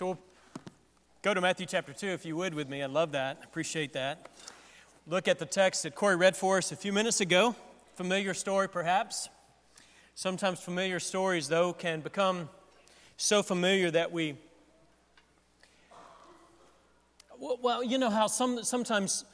So 0.00 0.06
we'll 0.06 0.18
go 1.20 1.34
to 1.34 1.42
Matthew 1.42 1.66
chapter 1.66 1.92
2 1.92 2.06
if 2.06 2.24
you 2.24 2.34
would 2.34 2.54
with 2.54 2.70
me. 2.70 2.82
I 2.82 2.86
love 2.86 3.12
that. 3.12 3.42
Appreciate 3.44 3.92
that. 3.92 4.30
Look 5.06 5.28
at 5.28 5.38
the 5.38 5.44
text 5.44 5.82
that 5.82 5.94
Corey 5.94 6.16
read 6.16 6.34
for 6.34 6.56
us 6.56 6.72
a 6.72 6.76
few 6.76 6.90
minutes 6.90 7.20
ago. 7.20 7.54
Familiar 7.96 8.32
story, 8.32 8.66
perhaps. 8.66 9.28
Sometimes 10.14 10.58
familiar 10.58 11.00
stories, 11.00 11.48
though, 11.48 11.74
can 11.74 12.00
become 12.00 12.48
so 13.18 13.42
familiar 13.42 13.90
that 13.90 14.10
we. 14.10 14.38
Well, 17.38 17.84
you 17.84 17.98
know 17.98 18.08
how 18.08 18.26
some, 18.26 18.64
sometimes, 18.64 19.26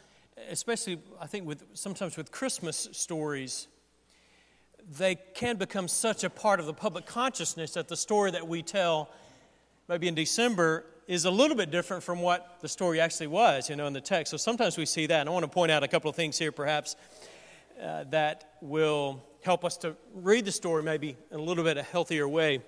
especially 0.51 0.99
I 1.21 1.29
think 1.29 1.47
with 1.47 1.63
sometimes 1.75 2.17
with 2.17 2.33
Christmas 2.33 2.89
stories, 2.91 3.69
they 4.99 5.15
can 5.15 5.59
become 5.59 5.87
such 5.87 6.25
a 6.25 6.31
part 6.31 6.59
of 6.59 6.67
the 6.67 6.75
public 6.75 7.07
consciousness 7.07 7.75
that 7.75 7.87
the 7.87 7.97
story 7.97 8.33
that 8.33 8.49
we 8.49 8.63
tell, 8.63 9.11
maybe 9.89 10.09
in 10.09 10.15
December, 10.15 10.85
is 11.07 11.25
a 11.25 11.31
little 11.31 11.57
bit 11.57 11.71
different 11.71 12.03
from 12.03 12.21
what 12.21 12.59
the 12.61 12.69
story 12.69 13.01
actually 13.01 13.29
was, 13.29 13.71
you 13.71 13.77
know, 13.77 13.87
in 13.87 13.93
the 13.93 14.01
text. 14.01 14.31
So 14.31 14.37
sometimes 14.37 14.77
we 14.77 14.87
see 14.87 15.07
that. 15.07 15.21
And 15.21 15.29
I 15.29 15.33
want 15.33 15.45
to 15.45 15.49
point 15.51 15.71
out 15.71 15.85
a 15.85 15.89
couple 15.89 16.11
of 16.11 16.17
things 16.17 16.37
here, 16.37 16.51
perhaps, 16.51 16.97
uh, 17.81 18.05
that 18.11 18.57
will 18.61 19.23
help 19.43 19.65
us 19.65 19.77
to 19.79 19.97
read 20.15 20.45
the 20.45 20.53
story 20.53 20.83
maybe 20.83 21.17
in 21.31 21.39
a 21.39 21.43
little 21.43 21.63
bit 21.63 21.77
a 21.77 21.83
healthier 21.83 22.29
way. 22.29 22.61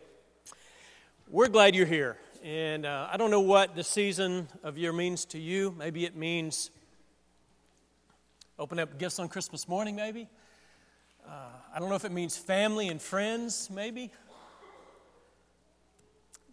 We're 1.29 1.49
glad 1.49 1.75
you're 1.75 1.87
here. 1.87 2.17
And 2.45 2.87
uh, 2.87 3.09
I 3.11 3.17
don't 3.17 3.33
know 3.33 3.41
what 3.41 3.75
the 3.75 3.83
season 3.83 4.47
of 4.63 4.79
year 4.79 4.93
means 4.93 5.25
to 5.27 5.39
you. 5.39 5.75
Maybe 5.77 6.05
it 6.05 6.15
means 6.15 6.71
open 8.59 8.79
up 8.79 8.99
gifts 8.99 9.19
on 9.19 9.29
Christmas 9.29 9.67
morning, 9.67 9.97
maybe. 9.97 10.29
Uh, 11.29 11.33
I 11.75 11.81
don't 11.81 11.89
know 11.89 11.97
if 11.97 12.05
it 12.05 12.13
means 12.13 12.37
family 12.37 12.89
and 12.89 13.03
friends, 13.03 13.69
maybe. 13.71 14.13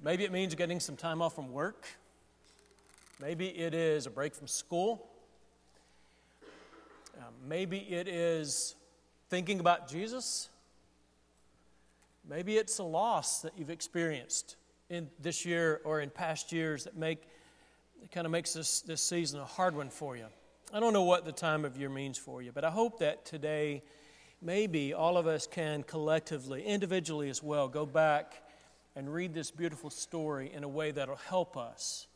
Maybe 0.06 0.24
it 0.24 0.32
means 0.32 0.54
getting 0.54 0.80
some 0.80 0.96
time 0.96 1.20
off 1.20 1.34
from 1.34 1.52
work. 1.52 1.88
Maybe 3.20 3.48
it 3.48 3.74
is 3.74 4.06
a 4.06 4.12
break 4.12 4.36
from 4.36 4.46
school. 4.46 5.10
Uh, 7.18 7.24
maybe 7.44 7.80
it 7.80 8.08
is 8.08 8.76
thinking 9.32 9.60
about 9.60 9.88
Jesus. 9.88 10.50
Maybe 12.30 12.58
it's 12.58 12.78
a 12.78 12.84
loss 12.84 13.42
that 13.42 13.54
you've 13.58 13.72
experienced 13.72 14.58
in 14.92 15.10
this 15.20 15.44
year 15.44 15.82
or 15.84 16.02
in 16.02 16.12
past 16.12 16.52
years 16.52 16.84
that 16.84 16.96
make 16.96 17.24
it 18.04 18.12
kind 18.12 18.28
of 18.28 18.32
makes 18.32 18.54
this, 18.54 18.82
this 18.82 19.02
season 19.02 19.40
a 19.40 19.46
hard 19.46 19.76
one 19.76 19.90
for 19.90 20.16
you. 20.16 20.28
I 20.72 20.80
don't 20.80 20.94
know 20.94 21.02
what 21.02 21.26
the 21.26 21.32
time 21.32 21.66
of 21.66 21.78
year 21.78 21.90
means 21.90 22.20
for 22.20 22.44
you, 22.44 22.52
but 22.52 22.64
I 22.64 22.70
hope 22.70 23.00
that 23.00 23.26
today 23.26 23.82
maybe 24.40 24.94
all 24.94 25.18
of 25.18 25.26
us 25.26 25.48
can 25.48 25.82
collectively, 25.82 26.64
individually 26.64 27.32
as 27.32 27.42
well, 27.42 27.68
go 27.68 27.88
back 27.88 28.44
and 28.96 29.14
read 29.14 29.34
this 29.34 29.52
beautiful 29.52 29.90
story 29.90 30.52
in 30.54 30.64
a 30.64 30.68
way 30.68 30.92
that'll 30.92 31.16
help 31.16 31.58
us, 31.58 32.08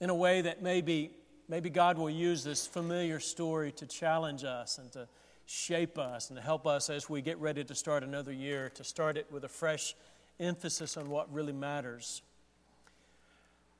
in 0.00 0.10
a 0.10 0.14
way 0.14 0.40
that 0.40 0.62
maybe, 0.62 1.10
maybe 1.48 1.68
God 1.68 1.98
will 1.98 2.10
use 2.10 2.42
this 2.42 2.66
familiar 2.66 3.20
story 3.20 3.72
to 3.72 3.86
challenge 3.86 4.44
us 4.44 4.78
and 4.78 4.90
to 4.92 5.06
shape 5.44 5.98
us 5.98 6.30
and 6.30 6.36
to 6.36 6.42
help 6.42 6.66
us 6.66 6.90
as 6.90 7.08
we 7.08 7.22
get 7.22 7.38
ready 7.38 7.62
to 7.64 7.74
start 7.74 8.02
another 8.02 8.32
year, 8.32 8.70
to 8.70 8.84
start 8.84 9.16
it 9.16 9.26
with 9.30 9.44
a 9.44 9.48
fresh 9.48 9.94
emphasis 10.40 10.96
on 10.96 11.08
what 11.08 11.32
really 11.32 11.52
matters. 11.52 12.22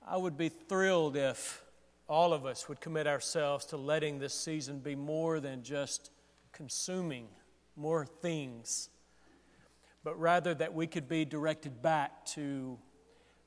I 0.07 0.17
would 0.17 0.37
be 0.37 0.49
thrilled 0.49 1.17
if 1.17 1.63
all 2.09 2.33
of 2.33 2.47
us 2.47 2.69
would 2.69 2.81
commit 2.81 3.07
ourselves 3.07 3.65
to 3.67 3.77
letting 3.77 4.19
this 4.19 4.35
season 4.35 4.79
be 4.79 4.95
more 4.95 5.41
than 5.41 5.63
just 5.63 6.11
consuming 6.53 7.27
more 7.75 8.07
things 8.07 8.89
but 10.07 10.21
rather 10.21 10.55
that 10.55 10.73
we 10.73 10.87
could 10.87 11.09
be 11.09 11.25
directed 11.25 11.83
back 11.83 12.25
to 12.25 12.79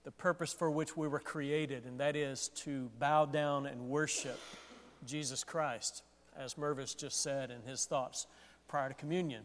the 0.04 0.12
purpose 0.12 0.52
for 0.52 0.70
which 0.70 0.98
we 0.98 1.08
were 1.08 1.22
created, 1.22 1.86
and 1.86 2.02
that 2.02 2.18
is 2.18 2.50
to 2.50 2.92
bow 3.00 3.24
down 3.24 3.66
and 3.66 3.88
worship 3.88 4.38
Jesus 5.06 5.46
Christ, 5.46 6.04
as 6.38 6.56
Mervis 6.56 6.98
just 6.98 7.24
said 7.24 7.50
in 7.50 7.62
his 7.62 7.86
thoughts 7.86 8.28
prior 8.68 8.90
to 8.90 8.94
communion. 8.94 9.44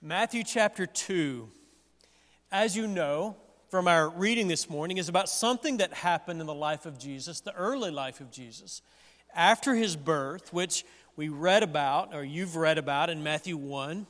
Matthew 0.00 0.42
chapter 0.42 0.86
2, 0.86 1.50
as 2.50 2.74
you 2.74 2.86
know 2.86 3.36
from 3.68 3.86
our 3.86 4.08
reading 4.08 4.48
this 4.48 4.70
morning, 4.70 4.96
is 4.96 5.10
about 5.10 5.28
something 5.28 5.76
that 5.76 5.92
happened 5.92 6.40
in 6.40 6.46
the 6.46 6.54
life 6.54 6.86
of 6.86 6.98
Jesus, 6.98 7.40
the 7.40 7.52
early 7.52 7.90
life 7.90 8.22
of 8.22 8.30
Jesus, 8.30 8.80
after 9.34 9.74
his 9.74 9.96
birth, 9.96 10.50
which 10.50 10.82
we 11.14 11.28
read 11.28 11.62
about, 11.62 12.14
or 12.14 12.24
you've 12.24 12.56
read 12.56 12.78
about 12.78 13.10
in 13.10 13.22
Matthew 13.22 13.58
1. 13.58 14.06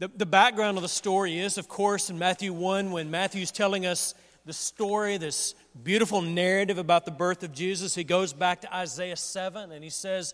The, 0.00 0.08
the 0.08 0.24
background 0.24 0.78
of 0.78 0.82
the 0.82 0.88
story 0.88 1.38
is, 1.38 1.58
of 1.58 1.68
course, 1.68 2.08
in 2.08 2.18
Matthew 2.18 2.54
1, 2.54 2.90
when 2.90 3.10
Matthew's 3.10 3.50
telling 3.50 3.84
us 3.84 4.14
the 4.46 4.52
story, 4.54 5.18
this 5.18 5.54
beautiful 5.84 6.22
narrative 6.22 6.78
about 6.78 7.04
the 7.04 7.10
birth 7.10 7.42
of 7.42 7.52
Jesus, 7.52 7.94
he 7.94 8.02
goes 8.02 8.32
back 8.32 8.62
to 8.62 8.74
Isaiah 8.74 9.16
7 9.16 9.70
and 9.70 9.84
he 9.84 9.90
says 9.90 10.32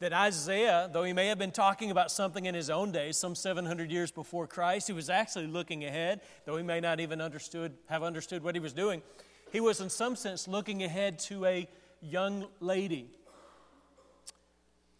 that 0.00 0.12
Isaiah, 0.12 0.90
though 0.92 1.02
he 1.02 1.14
may 1.14 1.28
have 1.28 1.38
been 1.38 1.50
talking 1.50 1.90
about 1.90 2.10
something 2.10 2.44
in 2.44 2.54
his 2.54 2.68
own 2.68 2.92
days, 2.92 3.16
some 3.16 3.34
700 3.34 3.90
years 3.90 4.10
before 4.10 4.46
Christ, 4.46 4.86
he 4.86 4.92
was 4.92 5.08
actually 5.08 5.46
looking 5.46 5.86
ahead, 5.86 6.20
though 6.44 6.58
he 6.58 6.62
may 6.62 6.80
not 6.80 7.00
even 7.00 7.22
understood, 7.22 7.72
have 7.88 8.02
understood 8.02 8.44
what 8.44 8.54
he 8.54 8.60
was 8.60 8.74
doing. 8.74 9.00
He 9.50 9.60
was, 9.60 9.80
in 9.80 9.88
some 9.88 10.14
sense, 10.14 10.46
looking 10.46 10.82
ahead 10.82 11.18
to 11.20 11.46
a 11.46 11.66
young 12.02 12.48
lady, 12.60 13.08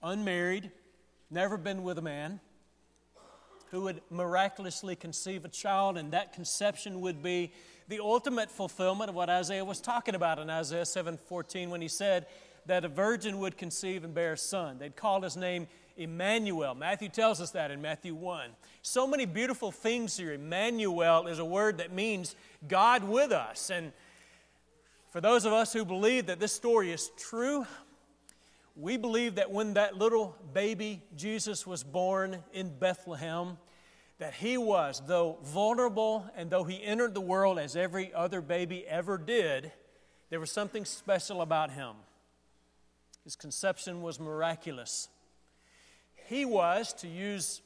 unmarried, 0.03 0.71
never 1.31 1.59
been 1.59 1.83
with 1.83 1.99
a 1.99 2.03
man 2.03 2.41
who 3.77 3.83
would 3.83 4.01
miraculously 4.09 4.97
conceive 4.97 5.45
a 5.45 5.49
child, 5.49 5.99
and 5.99 6.11
that 6.13 6.33
conception 6.33 7.03
would 7.03 7.23
be 7.23 7.53
the 7.89 8.01
ultimate 8.01 8.51
fulfillment 8.51 9.11
of 9.11 9.15
what 9.15 9.29
Isaiah 9.29 9.67
was 9.67 9.83
talking 9.83 10.15
about 10.15 10.39
in 10.39 10.49
Isaiah 10.49 10.87
7:14 10.87 11.69
when 11.69 11.83
he 11.83 11.89
said 11.89 12.27
that 12.65 12.87
a 12.87 12.89
virgin 12.89 13.39
would 13.39 13.59
conceive 13.59 14.03
and 14.03 14.15
bear 14.15 14.33
a 14.33 14.39
son. 14.39 14.79
They'd 14.79 14.97
call 14.97 15.21
his 15.21 15.37
name 15.37 15.69
Emmanuel. 15.99 16.75
Matthew 16.75 17.11
tells 17.11 17.39
us 17.39 17.51
that 17.51 17.71
in 17.71 17.83
Matthew 17.83 18.15
1. 18.15 18.57
So 18.81 19.07
many 19.07 19.27
beautiful 19.27 19.71
things 19.71 20.17
here. 20.17 20.33
Emmanuel 20.33 21.27
is 21.27 21.39
a 21.39 21.45
word 21.45 21.77
that 21.77 21.93
means 21.93 22.35
God 22.67 23.05
with 23.05 23.31
us. 23.31 23.69
And 23.69 23.93
for 25.11 25.21
those 25.21 25.45
of 25.45 25.53
us 25.53 25.75
who 25.75 25.85
believe 25.85 26.27
that 26.27 26.41
this 26.41 26.55
story 26.55 26.93
is 26.93 27.11
true, 27.19 27.67
we 28.75 28.97
believe 28.97 29.35
that 29.35 29.51
when 29.51 29.75
that 29.75 29.97
little 29.97 30.35
baby 30.55 31.03
Jesus 31.15 31.67
was 31.67 31.83
born 31.83 32.43
in 32.53 32.71
Bethlehem, 32.79 33.59
that 34.19 34.35
he 34.35 34.57
was, 34.57 35.03
though 35.07 35.39
vulnerable 35.43 36.25
and 36.37 36.51
though 36.51 36.65
he 36.65 36.83
entered 36.83 37.15
the 37.15 37.21
world 37.21 37.59
as 37.59 37.77
every 37.77 38.13
other 38.15 38.41
baby 38.41 38.87
ever 38.87 39.19
did, 39.19 39.73
there 40.31 40.41
was 40.41 40.51
something 40.51 40.85
special 40.85 41.43
about 41.43 41.71
him. 41.71 41.95
His 43.25 43.37
conception 43.37 44.03
was 44.03 44.19
miraculous. 44.19 45.09
He 46.29 46.45
was, 46.45 46.93
to 46.95 47.09
use 47.09 47.61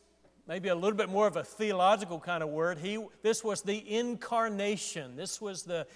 maybe 0.46 0.68
a 0.68 0.74
little 0.74 0.96
bit 0.96 1.08
more 1.08 1.26
of 1.26 1.36
a 1.36 1.44
theological 1.44 2.18
kind 2.18 2.42
of 2.42 2.48
word, 2.48 2.78
he, 2.78 3.04
this 3.22 3.44
was 3.44 3.62
the 3.62 3.96
incarnation. 3.96 5.16
This 5.16 5.40
was 5.40 5.62
the 5.62 5.86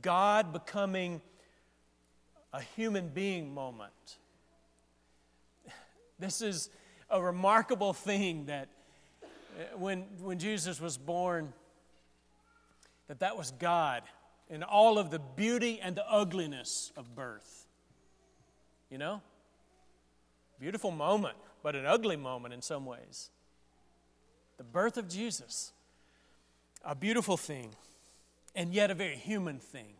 God 0.00 0.52
becoming 0.52 1.20
a 2.52 2.60
human 2.60 3.08
being 3.08 3.52
moment. 3.52 4.18
This 6.18 6.40
is 6.40 6.70
a 7.10 7.20
remarkable 7.20 7.92
thing 7.92 8.46
that 8.46 8.68
Uh, 9.54 9.78
when, 9.78 10.00
when 10.20 10.38
Jesus 10.38 10.80
was 10.80 10.98
born, 10.98 11.52
that 13.08 13.20
that 13.20 13.36
was 13.36 13.52
God 13.52 14.02
in 14.48 14.62
all 14.62 14.98
of 14.98 15.10
the 15.10 15.18
beauty 15.18 15.80
and 15.82 15.96
the 15.96 16.04
ugliness 16.10 16.92
of 16.96 17.14
birth. 17.14 17.66
You 18.90 18.98
know? 18.98 19.20
Beautiful 20.60 20.90
moment, 20.90 21.36
but 21.62 21.74
an 21.74 21.86
ugly 21.86 22.16
moment 22.16 22.54
in 22.54 22.62
some 22.62 22.86
ways. 22.86 23.30
The 24.56 24.64
birth 24.64 24.96
of 24.96 25.08
Jesus, 25.08 25.72
a 26.84 26.94
beautiful 26.94 27.36
thing, 27.36 27.70
and 28.54 28.72
yet 28.72 28.90
a 28.90 28.94
very 28.94 29.16
human 29.16 29.58
thing. 29.58 29.94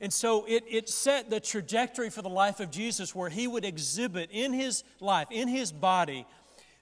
And 0.00 0.12
so 0.12 0.44
it, 0.46 0.64
it 0.68 0.88
set 0.88 1.30
the 1.30 1.40
trajectory 1.40 2.10
for 2.10 2.22
the 2.22 2.28
life 2.28 2.60
of 2.60 2.70
Jesus 2.70 3.14
where 3.14 3.28
he 3.30 3.46
would 3.46 3.64
exhibit 3.64 4.30
in 4.32 4.52
his 4.52 4.84
life, 5.00 5.28
in 5.30 5.48
his 5.48 5.70
body, 5.70 6.26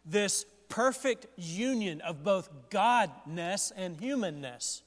this 0.05 0.47
perfect 0.73 1.27
union 1.37 2.01
of 2.01 2.25
both 2.25 2.49
Godness 2.71 3.73
and 3.77 3.95
humanness. 4.01 4.83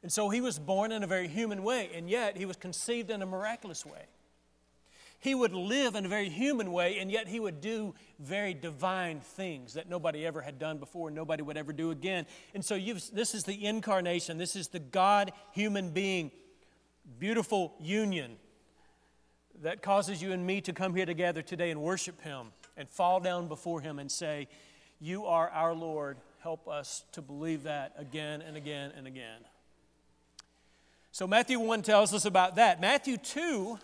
And 0.00 0.12
so 0.12 0.28
he 0.28 0.40
was 0.40 0.60
born 0.60 0.92
in 0.92 1.02
a 1.02 1.08
very 1.08 1.26
human 1.26 1.64
way, 1.64 1.90
and 1.92 2.08
yet 2.08 2.36
he 2.36 2.46
was 2.46 2.56
conceived 2.56 3.10
in 3.10 3.20
a 3.20 3.26
miraculous 3.26 3.84
way. 3.84 4.06
He 5.18 5.34
would 5.34 5.54
live 5.54 5.96
in 5.96 6.06
a 6.06 6.08
very 6.08 6.28
human 6.28 6.70
way, 6.70 7.00
and 7.00 7.10
yet 7.10 7.26
he 7.26 7.40
would 7.40 7.60
do 7.60 7.94
very 8.20 8.54
divine 8.54 9.18
things 9.18 9.74
that 9.74 9.88
nobody 9.88 10.24
ever 10.24 10.40
had 10.40 10.60
done 10.60 10.78
before, 10.78 11.08
and 11.08 11.16
nobody 11.16 11.42
would 11.42 11.56
ever 11.56 11.72
do 11.72 11.90
again. 11.90 12.24
And 12.54 12.64
so 12.64 12.78
this 12.78 13.34
is 13.34 13.42
the 13.42 13.66
incarnation. 13.66 14.38
This 14.38 14.54
is 14.54 14.68
the 14.68 14.78
God 14.78 15.32
human 15.50 15.90
being 15.90 16.30
beautiful 17.18 17.74
union 17.80 18.36
that 19.62 19.82
causes 19.82 20.22
you 20.22 20.30
and 20.30 20.46
me 20.46 20.60
to 20.60 20.72
come 20.72 20.94
here 20.94 21.06
together 21.06 21.42
today 21.42 21.72
and 21.72 21.82
worship 21.82 22.20
Him 22.20 22.52
and 22.76 22.88
fall 22.88 23.18
down 23.18 23.48
before 23.48 23.80
Him 23.80 23.98
and 23.98 24.10
say, 24.10 24.46
You 25.02 25.26
are 25.26 25.50
our 25.50 25.74
Lord. 25.74 26.16
Help 26.44 26.68
us 26.68 27.02
to 27.10 27.22
believe 27.22 27.64
that 27.64 27.92
again 27.98 28.40
and 28.40 28.56
again 28.56 28.92
and 28.96 29.08
again. 29.08 29.40
So 31.10 31.26
Matthew 31.26 31.58
1 31.58 31.82
tells 31.82 32.14
us 32.14 32.24
about 32.24 32.54
that. 32.54 32.80
Matthew 32.80 33.16
2 33.16 33.80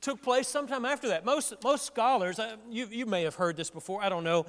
took 0.00 0.22
place 0.22 0.48
sometime 0.48 0.86
after 0.86 1.08
that. 1.08 1.26
Most, 1.26 1.62
most 1.62 1.84
scholars, 1.84 2.38
uh, 2.38 2.56
you, 2.70 2.88
you 2.90 3.04
may 3.04 3.24
have 3.24 3.34
heard 3.34 3.58
this 3.58 3.68
before, 3.68 4.02
I 4.02 4.08
don't 4.08 4.24
know. 4.24 4.46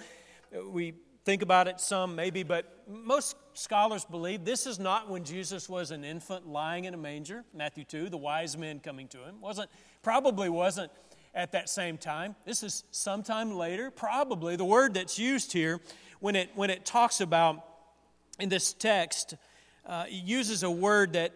We 0.70 0.94
think 1.26 1.42
about 1.42 1.68
it 1.68 1.82
some 1.82 2.16
maybe, 2.16 2.44
but 2.44 2.88
most 2.88 3.36
scholars 3.54 4.06
believe 4.06 4.46
this 4.46 4.66
is 4.66 4.80
not 4.80 5.10
when 5.10 5.26
Jesus 5.26 5.68
was 5.68 5.92
an 5.92 6.06
infant 6.06 6.48
lying 6.48 6.86
in 6.86 6.94
a 6.94 6.98
manger, 6.98 7.44
Matthew 7.54 7.84
2, 7.84 8.08
the 8.08 8.18
wise 8.18 8.58
men 8.58 8.80
coming 8.80 9.10
to 9.10 9.18
him. 9.18 9.42
Wasn't, 9.42 9.70
probably 10.02 10.48
wasn't 10.48 10.94
at 11.34 11.52
that 11.54 11.70
same 11.70 11.98
time. 11.98 12.36
This 12.46 12.64
is 12.64 12.84
sometime 12.92 13.56
later, 13.56 13.92
probably. 13.92 14.56
The 14.56 14.66
word 14.66 14.94
that's 14.94 15.18
used 15.18 15.52
here 15.52 15.80
when 16.20 16.36
it, 16.36 16.50
when 16.56 16.70
it 16.70 16.86
talks 16.86 17.22
about 17.22 17.64
in 18.40 18.50
this 18.50 18.74
text, 18.74 19.36
uh, 19.86 20.06
uses 20.10 20.64
a 20.64 20.72
word 20.72 21.14
that, 21.14 21.32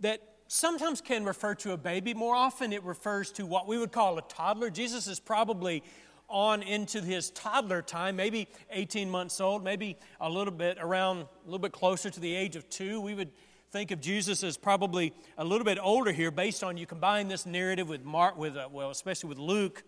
that 0.00 0.20
sometimes 0.48 1.00
can 1.00 1.24
refer 1.24 1.54
to 1.56 1.72
a 1.72 1.76
baby. 1.76 2.14
More 2.14 2.34
often, 2.34 2.72
it 2.72 2.82
refers 2.84 3.30
to 3.32 3.46
what 3.46 3.66
we 3.66 3.78
would 3.78 3.92
call 3.92 4.18
a 4.18 4.22
toddler. 4.22 4.70
Jesus 4.70 5.06
is 5.06 5.20
probably 5.20 5.82
on 6.28 6.62
into 6.62 7.02
his 7.02 7.30
toddler 7.30 7.82
time, 7.82 8.16
maybe 8.16 8.48
18 8.70 9.10
months 9.10 9.40
old, 9.40 9.62
maybe 9.62 9.96
a 10.20 10.30
little 10.30 10.52
bit 10.52 10.78
around, 10.80 11.18
a 11.18 11.44
little 11.44 11.58
bit 11.58 11.72
closer 11.72 12.08
to 12.08 12.20
the 12.20 12.34
age 12.34 12.56
of 12.56 12.68
two. 12.70 13.00
We 13.00 13.14
would 13.14 13.30
think 13.74 13.90
of 13.90 14.00
Jesus 14.00 14.44
as 14.44 14.56
probably 14.56 15.12
a 15.36 15.44
little 15.44 15.64
bit 15.64 15.78
older 15.82 16.12
here, 16.12 16.30
based 16.30 16.62
on 16.62 16.76
you 16.76 16.86
combine 16.86 17.26
this 17.26 17.44
narrative 17.44 17.88
with 17.88 18.04
Mark, 18.04 18.38
with 18.38 18.56
uh, 18.56 18.68
well, 18.70 18.90
especially 18.90 19.28
with 19.28 19.38
Luke 19.38 19.82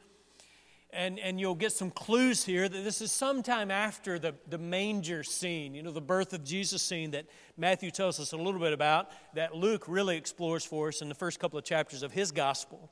and, 0.91 1.19
and 1.19 1.39
you'll 1.39 1.55
get 1.55 1.73
some 1.73 1.91
clues 1.91 2.45
here 2.45 2.69
that 2.69 2.85
this 2.85 3.01
is 3.01 3.13
sometime 3.13 3.71
after 3.71 4.19
the, 4.19 4.35
the 4.49 4.59
manger 4.59 5.23
scene, 5.23 5.75
you 5.75 5.83
know, 5.83 5.91
the 5.91 6.01
birth 6.01 6.33
of 6.33 6.43
Jesus 6.43 6.83
scene 6.83 7.11
that 7.11 7.27
Matthew 7.57 7.91
tells 7.91 8.19
us 8.19 8.33
a 8.33 8.37
little 8.37 8.61
bit 8.61 8.73
about, 8.73 9.11
that 9.35 9.55
Luke 9.55 9.85
really 9.87 10.17
explores 10.17 10.65
for 10.65 10.89
us 10.89 11.03
in 11.03 11.09
the 11.09 11.15
first 11.15 11.39
couple 11.39 11.59
of 11.59 11.65
chapters 11.65 12.03
of 12.03 12.13
his 12.13 12.33
gospel. 12.33 12.91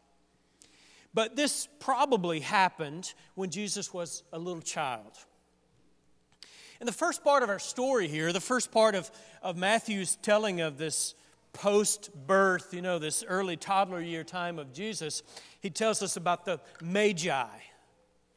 But 1.15 1.35
this 1.35 1.69
probably 1.81 2.41
happened 2.41 3.15
when 3.37 3.51
Jesus 3.51 3.95
was 3.95 4.23
a 4.33 4.39
little 4.39 4.63
child. 4.63 5.13
In 6.85 6.87
the 6.87 6.93
first 6.93 7.25
part 7.25 7.43
of 7.43 7.49
our 7.49 7.59
story 7.59 8.09
here, 8.09 8.31
the 8.31 8.43
first 8.43 8.71
part 8.71 8.95
of, 8.95 9.11
of 9.41 9.57
Matthew's 9.57 10.17
telling 10.17 10.61
of 10.61 10.77
this 10.77 11.15
post 11.55 12.11
birth, 12.27 12.75
you 12.75 12.83
know, 12.83 12.99
this 12.99 13.25
early 13.27 13.57
toddler 13.57 14.03
year 14.03 14.23
time 14.23 14.59
of 14.59 14.71
Jesus, 14.75 15.23
he 15.61 15.71
tells 15.71 16.03
us 16.03 16.19
about 16.19 16.45
the 16.45 16.61
Magi 16.83 17.47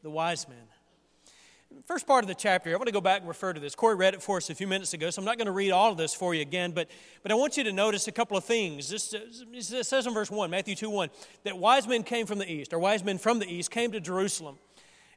the 0.02 0.10
wise 0.10 0.48
men. 0.48 0.64
First 1.84 2.08
part 2.08 2.24
of 2.24 2.30
the 2.30 2.36
chapter, 2.36 2.70
I 2.70 2.78
want 2.78 2.86
to 2.86 2.94
go 2.94 3.02
back 3.02 3.20
and 3.20 3.28
refer 3.28 3.52
to 3.52 3.60
this. 3.60 3.76
Corey 3.76 3.96
read 3.96 4.14
it 4.14 4.22
for 4.22 4.38
us 4.38 4.50
a 4.50 4.56
few 4.56 4.66
minutes 4.66 4.94
ago, 4.94 5.10
so 5.10 5.22
I'm 5.22 5.26
not 5.26 5.38
going 5.38 5.48
to 5.48 5.52
read 5.52 5.72
all 5.72 5.92
of 5.92 5.98
this 5.98 6.14
for 6.14 6.34
you 6.34 6.42
again, 6.42 6.72
but, 6.72 6.90
but 7.24 7.34
I 7.34 7.36
want 7.36 7.58
you 7.58 7.66
to 7.66 7.74
notice 7.74 8.08
a 8.08 8.14
couple 8.14 8.38
of 8.38 8.46
things. 8.46 8.88
This, 8.88 9.14
it 9.14 9.86
says 9.86 10.08
in 10.08 10.14
verse 10.14 10.32
1, 10.32 10.50
Matthew 10.50 10.76
2 10.76 10.90
1, 10.90 11.10
that 11.44 11.58
wise 11.58 11.86
men 11.86 12.04
came 12.04 12.26
from 12.26 12.40
the 12.40 12.50
east, 12.50 12.72
or 12.72 12.80
wise 12.80 13.04
men 13.04 13.18
from 13.18 13.40
the 13.40 13.54
east 13.54 13.72
came 13.72 13.92
to 13.92 14.00
Jerusalem. 14.00 14.58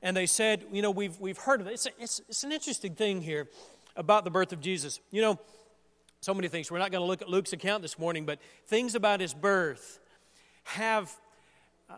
And 0.02 0.17
they 0.17 0.26
said, 0.26 0.64
You 0.73 0.82
know, 0.82 0.91
we've, 0.91 1.19
we've 1.20 1.38
heard 1.38 1.61
of 1.61 1.67
it. 1.67 1.73
It's, 1.73 1.87
a, 1.87 1.91
it's, 1.99 2.20
it's 2.29 2.44
an 2.44 2.52
interesting 2.52 2.94
thing 2.94 3.20
here 3.23 3.49
about 3.97 4.25
the 4.25 4.31
birth 4.31 4.52
of 4.52 4.61
Jesus. 4.61 5.00
You 5.11 5.23
know, 5.23 5.38
so 6.20 6.35
many 6.35 6.49
things. 6.49 6.70
We're 6.70 6.79
not 6.79 6.91
going 6.91 7.02
to 7.02 7.06
look 7.06 7.23
at 7.23 7.29
Luke's 7.29 7.52
account 7.52 7.82
this 7.82 7.99
morning, 7.99 8.26
but 8.26 8.38
things 8.67 8.94
about 8.94 9.20
his 9.20 9.35
birth 9.35 9.99
have 10.64 11.14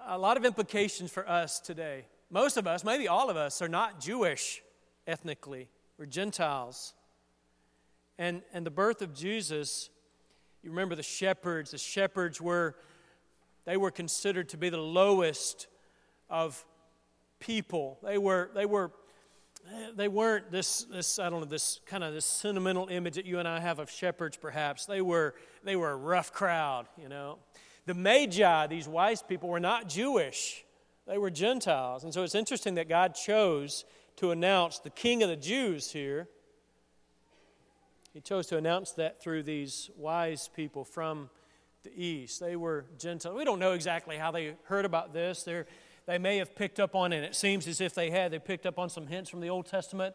a 0.06 0.16
lot 0.16 0.36
of 0.36 0.44
implications 0.44 1.10
for 1.10 1.28
us 1.28 1.60
today 1.60 2.06
most 2.32 2.56
of 2.56 2.66
us, 2.66 2.82
maybe 2.82 3.08
all 3.08 3.28
of 3.28 3.36
us, 3.36 3.60
are 3.60 3.68
not 3.68 4.00
Jewish 4.00 4.62
ethnically. 5.06 5.68
We're 5.98 6.06
Gentiles. 6.06 6.94
And, 8.18 8.40
and 8.54 8.64
the 8.64 8.70
birth 8.70 9.02
of 9.02 9.14
Jesus, 9.14 9.90
you 10.62 10.70
remember 10.70 10.94
the 10.94 11.02
shepherds. 11.02 11.72
The 11.72 11.78
shepherds 11.78 12.40
were, 12.40 12.74
they 13.66 13.76
were 13.76 13.90
considered 13.90 14.48
to 14.48 14.56
be 14.56 14.70
the 14.70 14.78
lowest 14.78 15.66
of 16.30 16.64
people. 17.42 17.98
They 18.04 18.18
were, 18.18 18.50
they 18.54 18.66
were, 18.66 18.92
they 19.96 20.06
weren't 20.06 20.52
this, 20.52 20.84
this, 20.84 21.18
I 21.18 21.28
don't 21.28 21.40
know, 21.40 21.46
this 21.46 21.80
kind 21.86 22.04
of 22.04 22.14
this 22.14 22.24
sentimental 22.24 22.86
image 22.88 23.16
that 23.16 23.26
you 23.26 23.40
and 23.40 23.48
I 23.48 23.58
have 23.58 23.80
of 23.80 23.90
shepherds, 23.90 24.36
perhaps. 24.36 24.86
They 24.86 25.02
were, 25.02 25.34
they 25.64 25.74
were 25.74 25.90
a 25.90 25.96
rough 25.96 26.32
crowd, 26.32 26.86
you 26.96 27.08
know. 27.08 27.38
The 27.86 27.94
Magi, 27.94 28.68
these 28.68 28.86
wise 28.86 29.22
people, 29.22 29.48
were 29.48 29.60
not 29.60 29.88
Jewish. 29.88 30.64
They 31.06 31.18
were 31.18 31.30
Gentiles. 31.30 32.04
And 32.04 32.14
so 32.14 32.22
it's 32.22 32.36
interesting 32.36 32.76
that 32.76 32.88
God 32.88 33.16
chose 33.16 33.84
to 34.16 34.30
announce 34.30 34.78
the 34.78 34.90
king 34.90 35.24
of 35.24 35.28
the 35.28 35.36
Jews 35.36 35.90
here. 35.90 36.28
He 38.14 38.20
chose 38.20 38.46
to 38.48 38.56
announce 38.56 38.92
that 38.92 39.20
through 39.20 39.42
these 39.42 39.90
wise 39.96 40.48
people 40.54 40.84
from 40.84 41.28
the 41.82 41.90
east. 41.96 42.38
They 42.38 42.54
were 42.54 42.84
Gentiles. 42.98 43.36
We 43.36 43.44
don't 43.44 43.58
know 43.58 43.72
exactly 43.72 44.16
how 44.16 44.30
they 44.30 44.54
heard 44.64 44.84
about 44.84 45.12
this. 45.12 45.42
They're, 45.42 45.66
they 46.06 46.18
may 46.18 46.38
have 46.38 46.54
picked 46.54 46.80
up 46.80 46.94
on 46.94 47.12
it. 47.12 47.22
It 47.22 47.36
seems 47.36 47.66
as 47.66 47.80
if 47.80 47.94
they 47.94 48.10
had. 48.10 48.32
They 48.32 48.38
picked 48.38 48.66
up 48.66 48.78
on 48.78 48.90
some 48.90 49.06
hints 49.06 49.30
from 49.30 49.40
the 49.40 49.50
Old 49.50 49.66
Testament, 49.66 50.14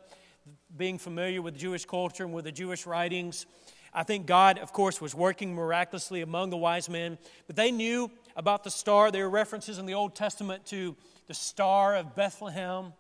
being 0.76 0.98
familiar 0.98 1.42
with 1.42 1.58
Jewish 1.58 1.86
culture 1.86 2.24
and 2.24 2.34
with 2.34 2.46
the 2.46 2.52
Jewish 2.52 2.86
writings. 2.86 3.46
I 3.94 4.04
think 4.04 4.26
God, 4.26 4.60
of 4.60 4.74
course, 4.74 5.02
was 5.02 5.16
working 5.16 5.56
miraculously 5.56 6.22
among 6.22 6.50
the 6.50 6.58
wise 6.58 6.90
men, 6.90 7.18
but 7.48 7.56
they 7.56 7.72
knew 7.72 8.12
about 8.36 8.64
the 8.64 8.70
star. 8.70 9.12
There 9.12 9.26
are 9.26 9.30
references 9.30 9.78
in 9.78 9.86
the 9.86 9.94
Old 9.94 10.16
Testament 10.16 10.66
to 10.68 10.96
the 11.28 11.34
star 11.34 11.96
of 11.96 12.16
Bethlehem. 12.16 12.94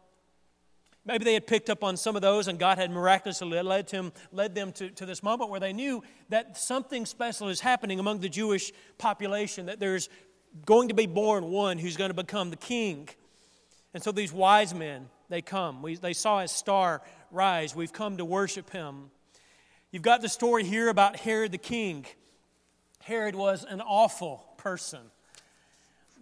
Maybe 1.05 1.23
they 1.23 1.35
had 1.35 1.47
picked 1.47 1.69
up 1.69 1.83
on 1.83 1.95
some 1.95 2.15
of 2.17 2.21
those, 2.21 2.47
and 2.49 2.59
God 2.59 2.77
had 2.77 2.91
miraculously 2.91 3.61
led, 3.61 3.89
him, 3.89 4.11
led 4.31 4.55
them 4.55 4.73
to, 4.73 4.89
to 4.89 5.05
this 5.05 5.23
moment 5.23 5.49
where 5.49 5.59
they 5.59 5.71
knew 5.71 6.03
that 6.29 6.57
something 6.57 7.05
special 7.05 7.47
is 7.47 7.61
happening 7.61 7.99
among 7.99 8.19
the 8.19 8.27
Jewish 8.27 8.73
population, 8.97 9.67
that 9.67 9.79
there's 9.79 10.09
going 10.65 10.89
to 10.89 10.93
be 10.93 11.07
born 11.07 11.51
one 11.51 11.77
who's 11.77 11.97
going 11.97 12.09
to 12.09 12.15
become 12.15 12.49
the 12.49 12.55
king. 12.57 13.09
And 13.93 14.03
so 14.03 14.11
these 14.11 14.33
wise 14.33 14.73
men, 14.73 15.09
they 15.29 15.41
come. 15.41 15.81
We, 15.81 15.95
they 15.95 16.13
saw 16.13 16.41
his 16.41 16.51
star 16.51 17.01
rise. 17.31 17.75
We've 17.75 17.93
come 17.93 18.17
to 18.17 18.25
worship 18.25 18.69
him. 18.69 19.11
You've 19.91 20.03
got 20.03 20.21
the 20.21 20.29
story 20.29 20.63
here 20.63 20.89
about 20.89 21.15
Herod 21.15 21.51
the 21.51 21.57
king. 21.57 22.05
Herod 23.03 23.35
was 23.35 23.63
an 23.63 23.81
awful 23.81 24.43
person. 24.57 24.99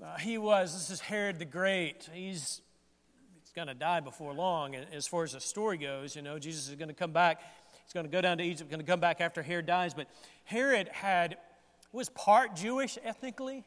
Uh, 0.03 0.17
he 0.17 0.37
was, 0.37 0.73
this 0.73 0.89
is 0.89 0.99
Herod 0.99 1.39
the 1.39 1.45
Great. 1.45 2.09
He's, 2.13 2.61
he's 3.41 3.51
going 3.55 3.67
to 3.67 3.73
die 3.73 4.01
before 4.01 4.33
long. 4.33 4.75
As 4.75 5.07
far 5.07 5.23
as 5.23 5.31
the 5.33 5.39
story 5.39 5.77
goes, 5.77 6.15
you 6.15 6.21
know, 6.21 6.37
Jesus 6.37 6.69
is 6.69 6.75
going 6.75 6.89
to 6.89 6.93
come 6.93 7.11
back. 7.11 7.41
He's 7.85 7.93
going 7.93 8.05
to 8.05 8.11
go 8.11 8.21
down 8.21 8.37
to 8.37 8.43
Egypt, 8.43 8.69
going 8.69 8.79
to 8.79 8.85
come 8.85 8.99
back 8.99 9.21
after 9.21 9.41
Herod 9.41 9.65
dies. 9.65 9.93
But 9.93 10.07
Herod 10.43 10.89
had, 10.89 11.37
was 11.91 12.09
part 12.09 12.55
Jewish 12.55 12.97
ethnically, 13.03 13.63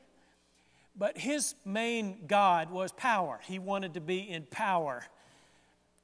but 0.99 1.17
his 1.17 1.55
main 1.65 2.27
God 2.27 2.71
was 2.71 2.93
power. 2.93 3.41
He 3.45 3.59
wanted 3.59 3.95
to 3.95 4.01
be 4.01 4.19
in 4.19 4.45
power. 4.51 5.07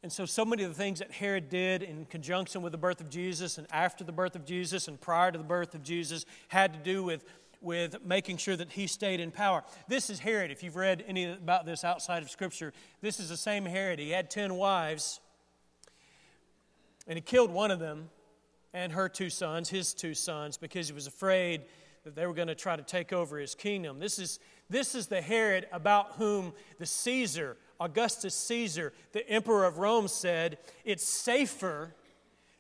And 0.03 0.13
so, 0.13 0.25
so 0.25 0.45
many 0.45 0.63
of 0.63 0.71
the 0.71 0.77
things 0.77 1.01
that 1.01 1.11
Herod 1.11 1.49
did 1.49 1.83
in 1.83 2.05
conjunction 2.05 2.63
with 2.63 2.73
the 2.73 2.79
birth 2.79 3.01
of 3.01 3.11
Jesus 3.11 3.59
and 3.59 3.67
after 3.71 4.05
the 4.05 4.13
birth 4.13 4.37
of 4.37 4.45
Jesus 4.45 4.87
and 4.87 5.01
prior 5.01 5.33
to 5.33 5.39
the 5.39 5.45
birth 5.45 5.75
of 5.75 5.83
Jesus 5.83 6.25
had 6.49 6.73
to 6.75 6.79
do 6.79 7.03
with 7.03 7.25
with 7.61 8.05
making 8.05 8.37
sure 8.37 8.55
that 8.55 8.71
he 8.71 8.87
stayed 8.87 9.21
in 9.21 9.31
power. 9.31 9.65
This 9.89 10.11
is 10.11 10.19
Herod. 10.19 10.51
If 10.51 10.63
you've 10.63 10.77
read 10.77 11.03
any 11.09 11.25
about 11.25 11.65
this 11.65 11.83
outside 11.83 12.23
of 12.23 12.31
Scripture, 12.31 12.75
this 13.01 13.19
is 13.19 13.31
the 13.31 13.39
same 13.39 13.65
Herod. 13.65 13.99
He 13.99 14.11
had 14.11 14.31
10 14.31 14.55
wives, 14.55 15.19
and 17.07 17.17
he 17.17 17.23
killed 17.23 17.51
one 17.51 17.71
of 17.71 17.79
them 17.79 18.11
and 18.75 18.93
her 18.93 19.09
two 19.09 19.31
sons, 19.31 19.71
his 19.71 19.95
two 19.95 20.13
sons, 20.13 20.59
because 20.59 20.89
he 20.89 20.93
was 20.93 21.07
afraid 21.07 21.63
that 22.05 22.15
they 22.15 22.27
were 22.27 22.35
going 22.35 22.49
to 22.49 22.55
try 22.55 22.77
to 22.77 22.83
take 22.83 23.13
over 23.13 23.39
his 23.39 23.55
kingdom. 23.55 23.99
This 23.99 24.19
is, 24.19 24.39
this 24.69 24.95
is 24.95 25.07
the 25.07 25.23
Herod 25.23 25.67
about 25.73 26.13
whom 26.13 26.53
the 26.79 26.87
Caesar, 26.87 27.57
Augustus 27.81 28.35
Caesar, 28.35 28.93
the 29.13 29.29
emperor 29.29 29.65
of 29.65 29.79
Rome, 29.79 30.07
said 30.09 30.59
it's 30.85 31.05
safer 31.05 31.95